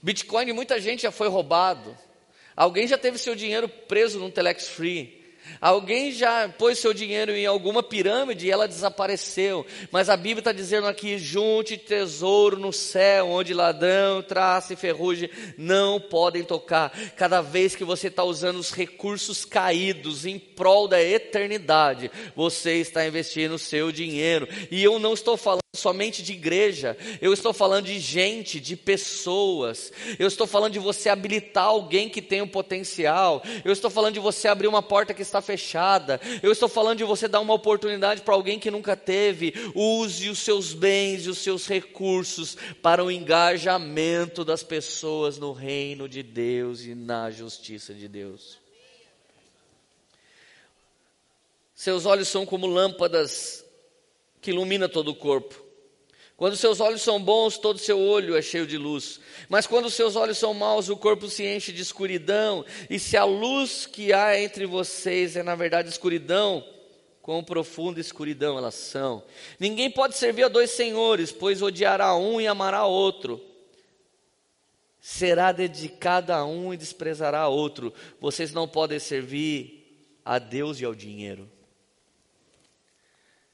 [0.00, 1.98] Bitcoin muita gente já foi roubado.
[2.56, 5.24] Alguém já teve seu dinheiro preso num telex free.
[5.60, 9.66] Alguém já pôs seu dinheiro em alguma pirâmide e ela desapareceu.
[9.90, 15.28] Mas a Bíblia está dizendo aqui: junte tesouro no céu, onde ladrão, traça e ferrugem
[15.58, 16.90] não podem tocar.
[17.16, 23.06] Cada vez que você está usando os recursos caídos em prol da eternidade, você está
[23.06, 24.48] investindo seu dinheiro.
[24.70, 29.92] E eu não estou falando somente de igreja, eu estou falando de gente, de pessoas,
[30.18, 34.20] eu estou falando de você habilitar alguém que tem um potencial, eu estou falando de
[34.20, 38.22] você abrir uma porta que está fechada, eu estou falando de você dar uma oportunidade
[38.22, 43.10] para alguém que nunca teve, use os seus bens e os seus recursos para o
[43.10, 48.58] engajamento das pessoas no reino de Deus e na justiça de Deus.
[51.74, 53.64] Seus olhos são como lâmpadas
[54.40, 55.63] que ilumina todo o corpo.
[56.36, 59.20] Quando seus olhos são bons, todo seu olho é cheio de luz.
[59.48, 62.64] Mas quando seus olhos são maus, o corpo se enche de escuridão.
[62.90, 66.64] E se a luz que há entre vocês é na verdade escuridão,
[67.22, 69.22] quão profunda escuridão elas são.
[69.60, 73.40] Ninguém pode servir a dois senhores, pois odiará um e amará outro.
[75.00, 77.94] Será dedicado a um e desprezará outro.
[78.20, 81.48] Vocês não podem servir a Deus e ao dinheiro.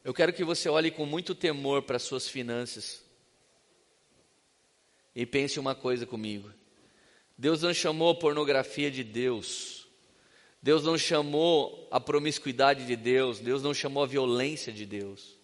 [0.02, 3.02] Eu quero que você olhe com muito temor para as suas finanças.
[5.14, 6.50] E pense uma coisa comigo.
[7.36, 9.86] Deus não chamou a pornografia de Deus.
[10.62, 13.40] Deus não chamou a promiscuidade de Deus.
[13.40, 15.36] Deus não chamou a violência de Deus.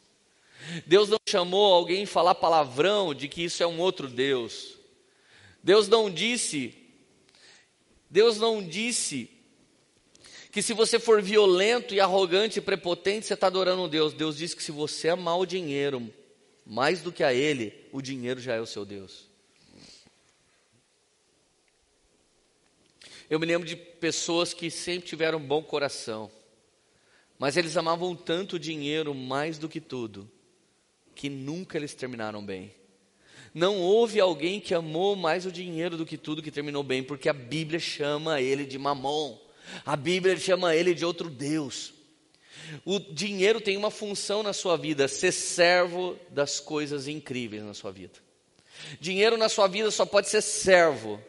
[0.87, 4.77] Deus não chamou alguém falar palavrão de que isso é um outro Deus.
[5.63, 6.75] Deus não disse,
[8.09, 9.36] Deus não disse
[10.57, 14.15] que se você for violento e arrogante e prepotente, você está adorando um Deus.
[14.15, 16.11] Deus diz que se você amar o dinheiro
[16.65, 19.29] mais do que a Ele, o dinheiro já é o seu Deus.
[23.29, 26.31] Eu me lembro de pessoas que sempre tiveram um bom coração,
[27.39, 30.27] mas eles amavam tanto o dinheiro mais do que tudo,
[31.15, 32.75] que nunca eles terminaram bem.
[33.53, 37.29] Não houve alguém que amou mais o dinheiro do que tudo que terminou bem, porque
[37.29, 39.45] a Bíblia chama ele de mamon.
[39.85, 41.93] A Bíblia chama ele de outro Deus.
[42.85, 47.93] O dinheiro tem uma função na sua vida, ser servo das coisas incríveis na sua
[47.93, 48.19] vida.
[49.01, 51.23] Dinheiro na sua vida só pode ser servo.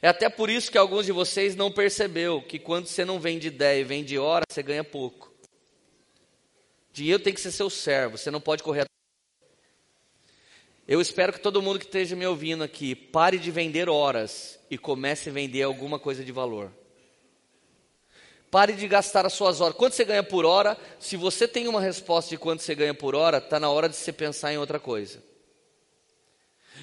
[0.00, 3.48] É até por isso que alguns de vocês não percebeu que quando você não vende
[3.48, 5.32] ideia e vende hora, você ganha pouco.
[6.92, 8.86] Dinheiro tem que ser seu servo, você não pode correr
[10.86, 14.76] eu espero que todo mundo que esteja me ouvindo aqui pare de vender horas e
[14.76, 16.72] comece a vender alguma coisa de valor.
[18.52, 19.74] Pare de gastar as suas horas.
[19.74, 20.76] Quanto você ganha por hora?
[20.98, 23.96] Se você tem uma resposta de quanto você ganha por hora, está na hora de
[23.96, 25.24] você pensar em outra coisa.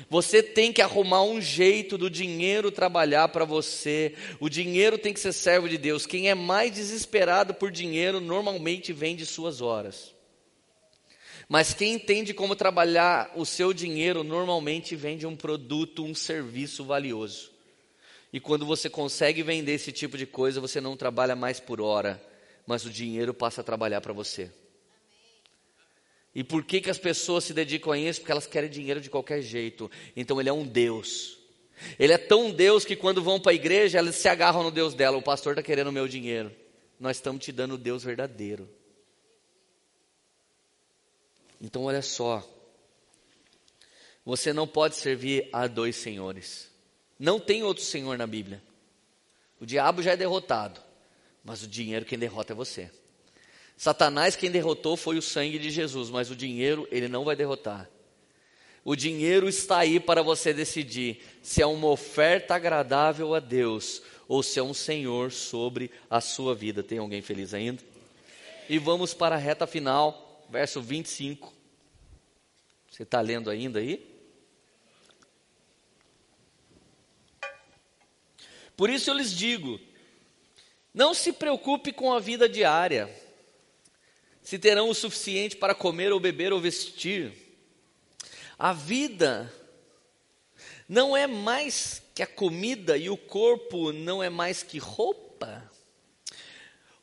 [0.09, 4.15] Você tem que arrumar um jeito do dinheiro trabalhar para você.
[4.39, 6.07] O dinheiro tem que ser servo de Deus.
[6.07, 10.15] Quem é mais desesperado por dinheiro normalmente vende suas horas.
[11.47, 17.58] Mas quem entende como trabalhar o seu dinheiro normalmente vende um produto, um serviço valioso.
[18.31, 22.21] E quando você consegue vender esse tipo de coisa, você não trabalha mais por hora,
[22.65, 24.51] mas o dinheiro passa a trabalhar para você.
[26.33, 28.19] E por que, que as pessoas se dedicam a isso?
[28.21, 29.89] Porque elas querem dinheiro de qualquer jeito.
[30.15, 31.39] Então ele é um Deus.
[31.97, 34.93] Ele é tão Deus que quando vão para a igreja, elas se agarram no Deus
[34.93, 35.17] dela.
[35.17, 36.51] O pastor está querendo o meu dinheiro.
[36.99, 38.69] Nós estamos te dando o Deus verdadeiro.
[41.59, 42.47] Então olha só.
[44.23, 46.68] Você não pode servir a dois senhores.
[47.19, 48.63] Não tem outro senhor na Bíblia.
[49.59, 50.79] O diabo já é derrotado,
[51.43, 52.89] mas o dinheiro quem derrota é você.
[53.75, 57.89] Satanás quem derrotou foi o sangue de Jesus, mas o dinheiro ele não vai derrotar.
[58.83, 64.41] O dinheiro está aí para você decidir se é uma oferta agradável a Deus ou
[64.41, 66.81] se é um senhor sobre a sua vida.
[66.81, 67.83] Tem alguém feliz ainda?
[68.69, 71.53] E vamos para a reta final, verso 25.
[72.89, 74.08] Você está lendo ainda aí?
[78.79, 79.77] Por isso eu lhes digo:
[80.93, 83.13] não se preocupe com a vida diária,
[84.41, 87.33] se terão o suficiente para comer ou beber ou vestir.
[88.57, 89.53] A vida
[90.87, 95.69] não é mais que a comida e o corpo não é mais que roupa.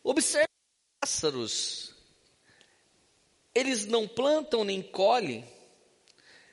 [0.02, 1.94] Observe os pássaros.
[3.54, 5.44] Eles não plantam nem colhem,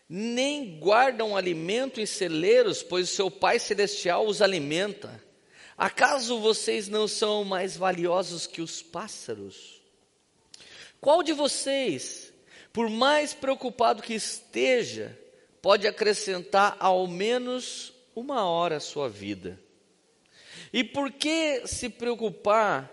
[0.08, 5.24] nem guardam alimento em celeiros, pois o seu Pai Celestial os alimenta.
[5.78, 9.82] Acaso vocês não são mais valiosos que os pássaros?
[11.02, 12.32] Qual de vocês,
[12.72, 15.18] por mais preocupado que esteja,
[15.62, 19.60] pode acrescentar ao menos uma hora à sua vida?
[20.72, 22.92] E por que se preocupar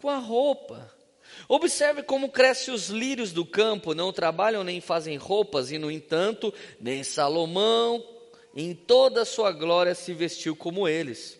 [0.00, 0.92] com a roupa?
[1.48, 6.52] Observe como crescem os lírios do campo, não trabalham nem fazem roupas, e no entanto,
[6.80, 8.04] nem Salomão,
[8.54, 11.38] em toda a sua glória, se vestiu como eles.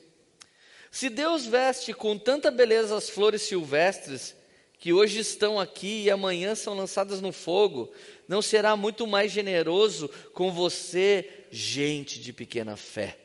[0.91, 4.37] Se Deus veste com tanta beleza as flores silvestres,
[4.79, 7.93] que hoje estão aqui e amanhã são lançadas no fogo,
[8.27, 13.22] não será muito mais generoso com você, gente de pequena fé?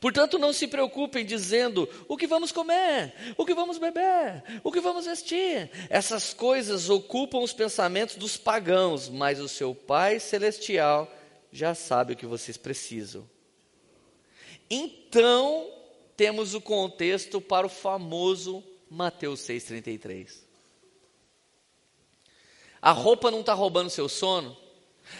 [0.00, 4.80] Portanto, não se preocupem dizendo o que vamos comer, o que vamos beber, o que
[4.80, 5.70] vamos vestir.
[5.90, 11.12] Essas coisas ocupam os pensamentos dos pagãos, mas o seu Pai Celestial
[11.52, 13.28] já sabe o que vocês precisam.
[14.70, 15.70] Então,
[16.16, 20.44] temos o contexto para o famoso Mateus 6,33.
[22.80, 24.56] A roupa não está roubando seu sono,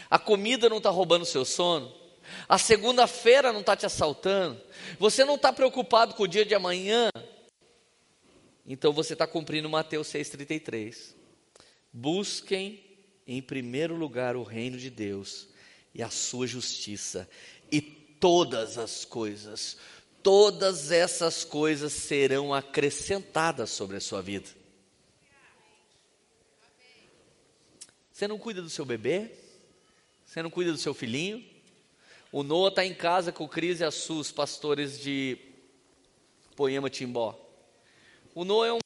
[0.08, 1.99] a comida não está roubando seu sono,
[2.48, 4.60] a segunda-feira não está te assaltando,
[4.98, 7.10] você não está preocupado com o dia de amanhã,
[8.66, 11.14] então você está cumprindo Mateus 6,33.
[11.92, 12.84] Busquem
[13.26, 15.48] em primeiro lugar o reino de Deus
[15.94, 17.28] e a sua justiça,
[17.70, 19.76] e todas as coisas,
[20.22, 24.48] todas essas coisas serão acrescentadas sobre a sua vida.
[28.12, 29.30] Você não cuida do seu bebê?
[30.26, 31.44] Você não cuida do seu filhinho?
[32.32, 35.36] O Noah está em casa com o Cris e a Sus, pastores de
[36.54, 37.36] Poema Timbó.
[38.32, 38.78] O Noah é um.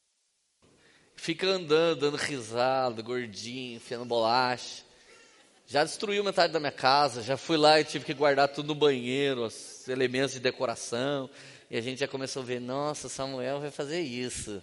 [1.14, 4.82] Fica andando, dando risada, gordinho, enfiando bolacha.
[5.66, 8.74] Já destruiu metade da minha casa, já fui lá e tive que guardar tudo no
[8.74, 11.28] banheiro, os elementos de decoração.
[11.70, 14.62] E a gente já começou a ver, nossa, Samuel vai fazer isso.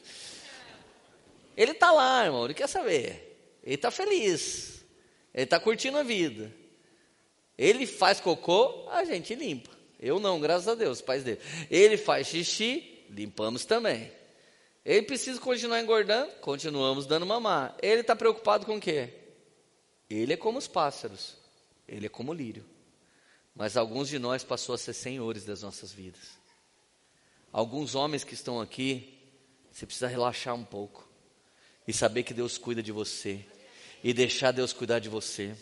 [1.56, 3.60] Ele está lá, irmão, ele quer saber.
[3.64, 4.84] Ele está feliz.
[5.34, 6.61] Ele está curtindo a vida.
[7.58, 9.70] Ele faz cocô, a gente limpa.
[10.00, 11.40] Eu não, graças a Deus, pais dele.
[11.70, 14.12] Ele faz xixi, limpamos também.
[14.84, 17.76] Ele precisa continuar engordando, continuamos dando mamar.
[17.82, 19.14] Ele está preocupado com o quê?
[20.10, 21.38] Ele é como os pássaros,
[21.88, 22.66] ele é como o lírio.
[23.56, 26.40] Mas alguns de nós passou a ser senhores das nossas vidas.
[27.52, 29.20] Alguns homens que estão aqui,
[29.72, 31.08] você precisa relaxar um pouco
[31.88, 33.46] e saber que Deus cuida de você
[34.04, 35.56] e deixar Deus cuidar de você.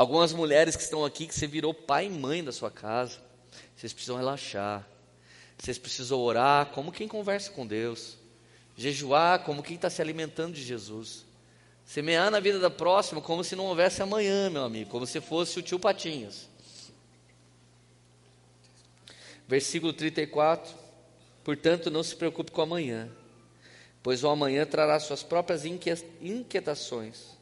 [0.00, 3.18] Algumas mulheres que estão aqui, que você virou pai e mãe da sua casa,
[3.76, 4.88] vocês precisam relaxar.
[5.58, 8.16] Vocês precisam orar como quem conversa com Deus,
[8.74, 11.26] jejuar como quem está se alimentando de Jesus.
[11.84, 15.58] Semear na vida da próxima como se não houvesse amanhã, meu amigo, como se fosse
[15.58, 16.48] o tio Patinhas.
[19.46, 20.74] Versículo 34.
[21.44, 23.06] Portanto, não se preocupe com amanhã,
[24.02, 27.36] pois o amanhã trará suas próprias inquietações.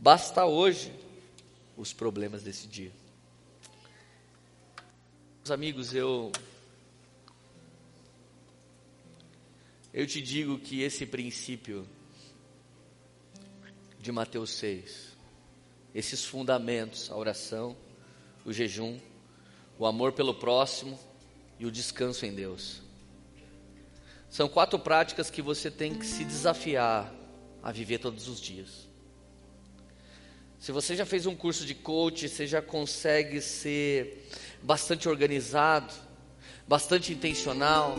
[0.00, 1.04] Basta hoje
[1.76, 2.92] os problemas desse dia.
[5.38, 6.32] Meus amigos, eu
[9.92, 11.86] eu te digo que esse princípio
[14.06, 15.16] de Mateus 6.
[15.94, 17.76] Esses fundamentos, a oração,
[18.44, 19.00] o jejum,
[19.78, 20.98] o amor pelo próximo
[21.58, 22.82] e o descanso em Deus.
[24.30, 27.12] São quatro práticas que você tem que se desafiar
[27.62, 28.85] a viver todos os dias.
[30.58, 34.26] Se você já fez um curso de coach, você já consegue ser
[34.62, 35.92] bastante organizado,
[36.66, 37.94] bastante intencional.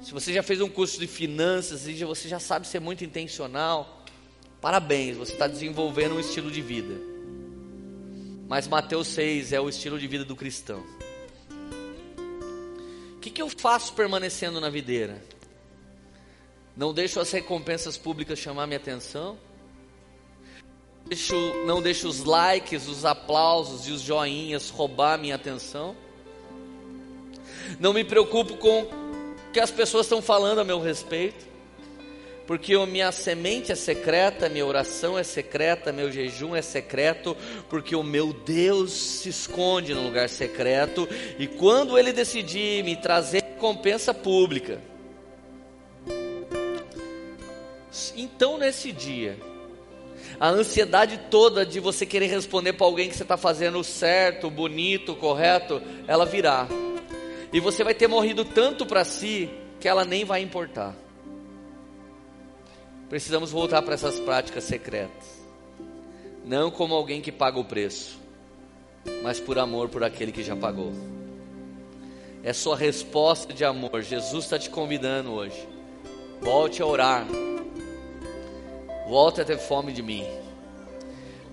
[0.00, 4.04] Se você já fez um curso de finanças, você já sabe ser muito intencional.
[4.60, 6.94] Parabéns, você está desenvolvendo um estilo de vida.
[8.48, 10.84] Mas Mateus 6 é o estilo de vida do cristão.
[13.16, 15.22] O que, que eu faço permanecendo na videira?
[16.76, 19.38] Não deixo as recompensas públicas chamar minha atenção.
[21.10, 21.34] Deixo,
[21.66, 25.96] não deixo os likes, os aplausos e os joinhas roubar minha atenção.
[27.80, 28.90] Não me preocupo com o
[29.52, 31.50] que as pessoas estão falando a meu respeito
[32.50, 37.36] porque a minha semente é secreta, minha oração é secreta, meu jejum é secreto,
[37.68, 41.08] porque o meu Deus se esconde no lugar secreto,
[41.38, 44.82] e quando Ele decidir me trazer recompensa pública,
[48.16, 49.38] então nesse dia,
[50.40, 55.14] a ansiedade toda de você querer responder para alguém que você está fazendo certo, bonito,
[55.14, 56.66] correto, ela virá,
[57.52, 60.96] e você vai ter morrido tanto para si que ela nem vai importar.
[63.10, 65.40] Precisamos voltar para essas práticas secretas.
[66.44, 68.18] Não como alguém que paga o preço,
[69.22, 70.92] mas por amor por aquele que já pagou.
[72.42, 74.00] É sua resposta de amor.
[74.02, 75.68] Jesus está te convidando hoje.
[76.40, 77.26] Volte a orar.
[79.10, 80.24] Volte a ter fome de mim.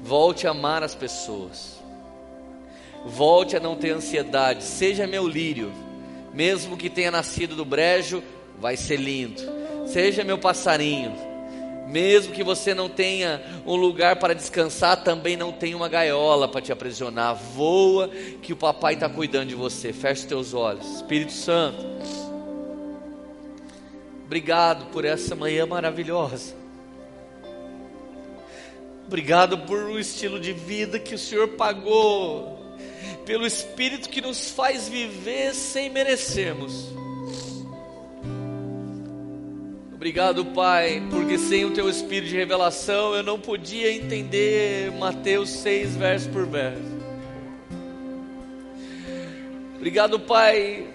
[0.02, 1.84] Volte a amar as pessoas.
[3.04, 4.64] Volte a não ter ansiedade.
[4.64, 5.74] Seja meu lírio.
[6.32, 8.24] Mesmo que tenha nascido do brejo,
[8.60, 9.42] vai ser lindo.
[9.88, 11.28] Seja meu passarinho
[11.88, 16.60] mesmo que você não tenha um lugar para descansar, também não tem uma gaiola para
[16.60, 17.34] te aprisionar.
[17.34, 18.10] Voa,
[18.42, 19.94] que o papai está cuidando de você.
[19.94, 20.86] Feche os teus olhos.
[20.98, 21.86] Espírito Santo,
[24.26, 26.54] Obrigado por essa manhã maravilhosa.
[29.08, 32.60] Obrigado por o estilo de vida que o Senhor pagou,
[33.26, 36.94] pelo Espírito que nos faz viver sem merecermos.
[39.94, 45.96] Obrigado, Pai, porque sem o Teu Espírito de revelação eu não podia entender Mateus 6,
[45.96, 46.98] verso por verso.
[49.78, 50.86] Obrigado, Pai,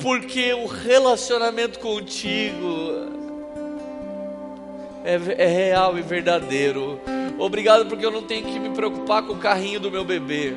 [0.00, 3.21] porque o relacionamento contigo
[5.04, 7.00] é, é, real e verdadeiro.
[7.38, 10.54] Obrigado porque eu não tenho que me preocupar com o carrinho do meu bebê.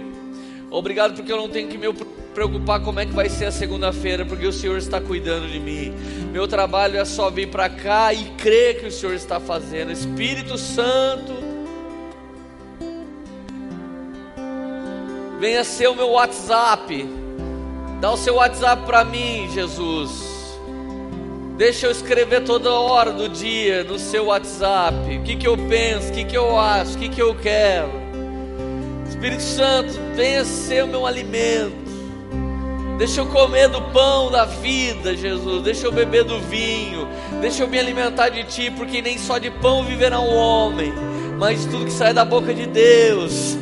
[0.69, 1.87] Obrigado porque eu não tenho que me
[2.33, 5.93] preocupar como é que vai ser a segunda-feira, porque o Senhor está cuidando de mim.
[6.31, 9.91] Meu trabalho é só vir para cá e crer que o Senhor está fazendo.
[9.91, 11.33] Espírito Santo,
[15.39, 17.07] venha ser o meu WhatsApp.
[18.01, 20.34] Dá o seu WhatsApp para mim, Jesus.
[21.57, 24.97] Deixa eu escrever toda hora do dia no seu WhatsApp.
[25.15, 27.89] O que, que eu penso, o que, que eu acho, o que, que eu quero.
[29.07, 31.85] Espírito Santo, venha ser o meu alimento.
[32.97, 35.63] Deixa eu comer do pão da vida, Jesus.
[35.63, 37.07] Deixa eu beber do vinho.
[37.39, 40.93] Deixa eu me alimentar de Ti, porque nem só de pão viverá um homem,
[41.37, 43.57] mas de tudo que sai da boca de Deus.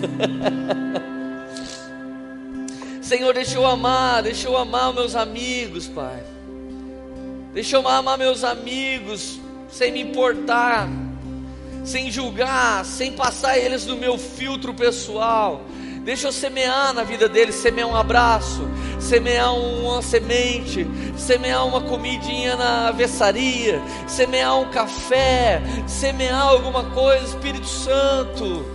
[3.01, 6.23] Senhor, deixa eu amar, deixa eu amar os meus amigos, Pai.
[7.53, 9.39] Deixa eu amar meus amigos
[9.69, 10.89] sem me importar,
[11.85, 15.61] sem julgar, sem passar eles no meu filtro pessoal.
[16.03, 18.67] Deixa eu semear na vida deles, semear um abraço,
[18.99, 27.67] semear uma semente, semear uma comidinha na avessaria, semear um café, semear alguma coisa, Espírito
[27.67, 28.65] Santo.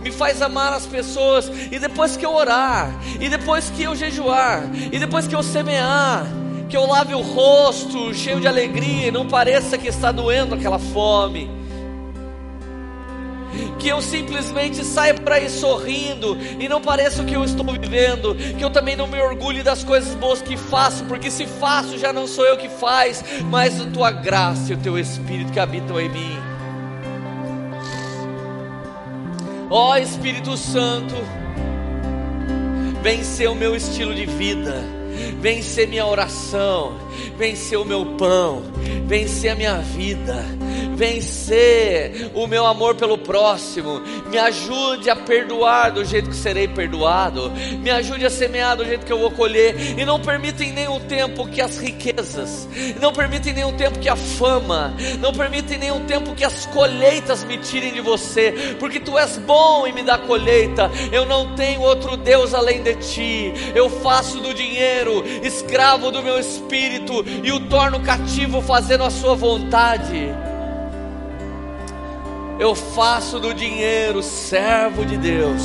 [0.00, 4.62] Me faz amar as pessoas, e depois que eu orar, e depois que eu jejuar,
[4.92, 6.24] e depois que eu semear,
[6.70, 10.78] que eu lave o rosto cheio de alegria e não pareça que está doendo aquela
[10.78, 11.50] fome.
[13.80, 18.36] Que eu simplesmente saia para aí sorrindo e não pareça o que eu estou vivendo.
[18.56, 22.12] Que eu também não me orgulhe das coisas boas que faço, porque se faço já
[22.12, 26.00] não sou eu que faz, mas a tua graça e o teu Espírito que habitam
[26.00, 26.38] em mim.
[29.68, 31.14] Ó oh, Espírito Santo,
[33.02, 34.99] vem ser o meu estilo de vida
[35.40, 36.96] vem ser minha oração,
[37.36, 38.62] vem ser o meu pão,
[39.06, 40.44] vem ser a minha vida,
[41.00, 44.02] vem ser o meu amor pelo próximo.
[44.28, 49.06] Me ajude a perdoar do jeito que serei perdoado, me ajude a semear do jeito
[49.06, 52.68] que eu vou colher, e não permita em nenhum tempo que as riquezas,
[53.00, 56.66] não permita em nenhum tempo que a fama, não permita em nenhum tempo que as
[56.66, 60.90] colheitas me tirem de você, porque tu és bom e me dá colheita.
[61.10, 63.54] Eu não tenho outro Deus além de ti.
[63.74, 69.34] Eu faço do dinheiro escravo do meu espírito e o torno cativo fazendo a sua
[69.34, 70.49] vontade.
[72.60, 75.62] Eu faço do dinheiro servo de Deus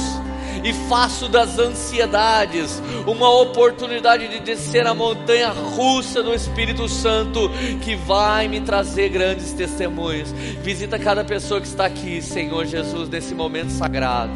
[0.64, 7.50] e faço das ansiedades uma oportunidade de descer a montanha russa do Espírito Santo
[7.82, 10.32] que vai me trazer grandes testemunhos.
[10.64, 14.32] Visita cada pessoa que está aqui, Senhor Jesus, nesse momento sagrado.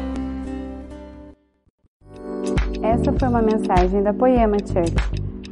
[2.82, 4.94] Essa foi uma mensagem da Poema Church.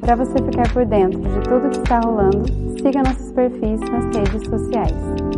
[0.01, 2.45] Para você ficar por dentro de tudo que está rolando,
[2.83, 5.38] siga nossos perfis nas redes sociais.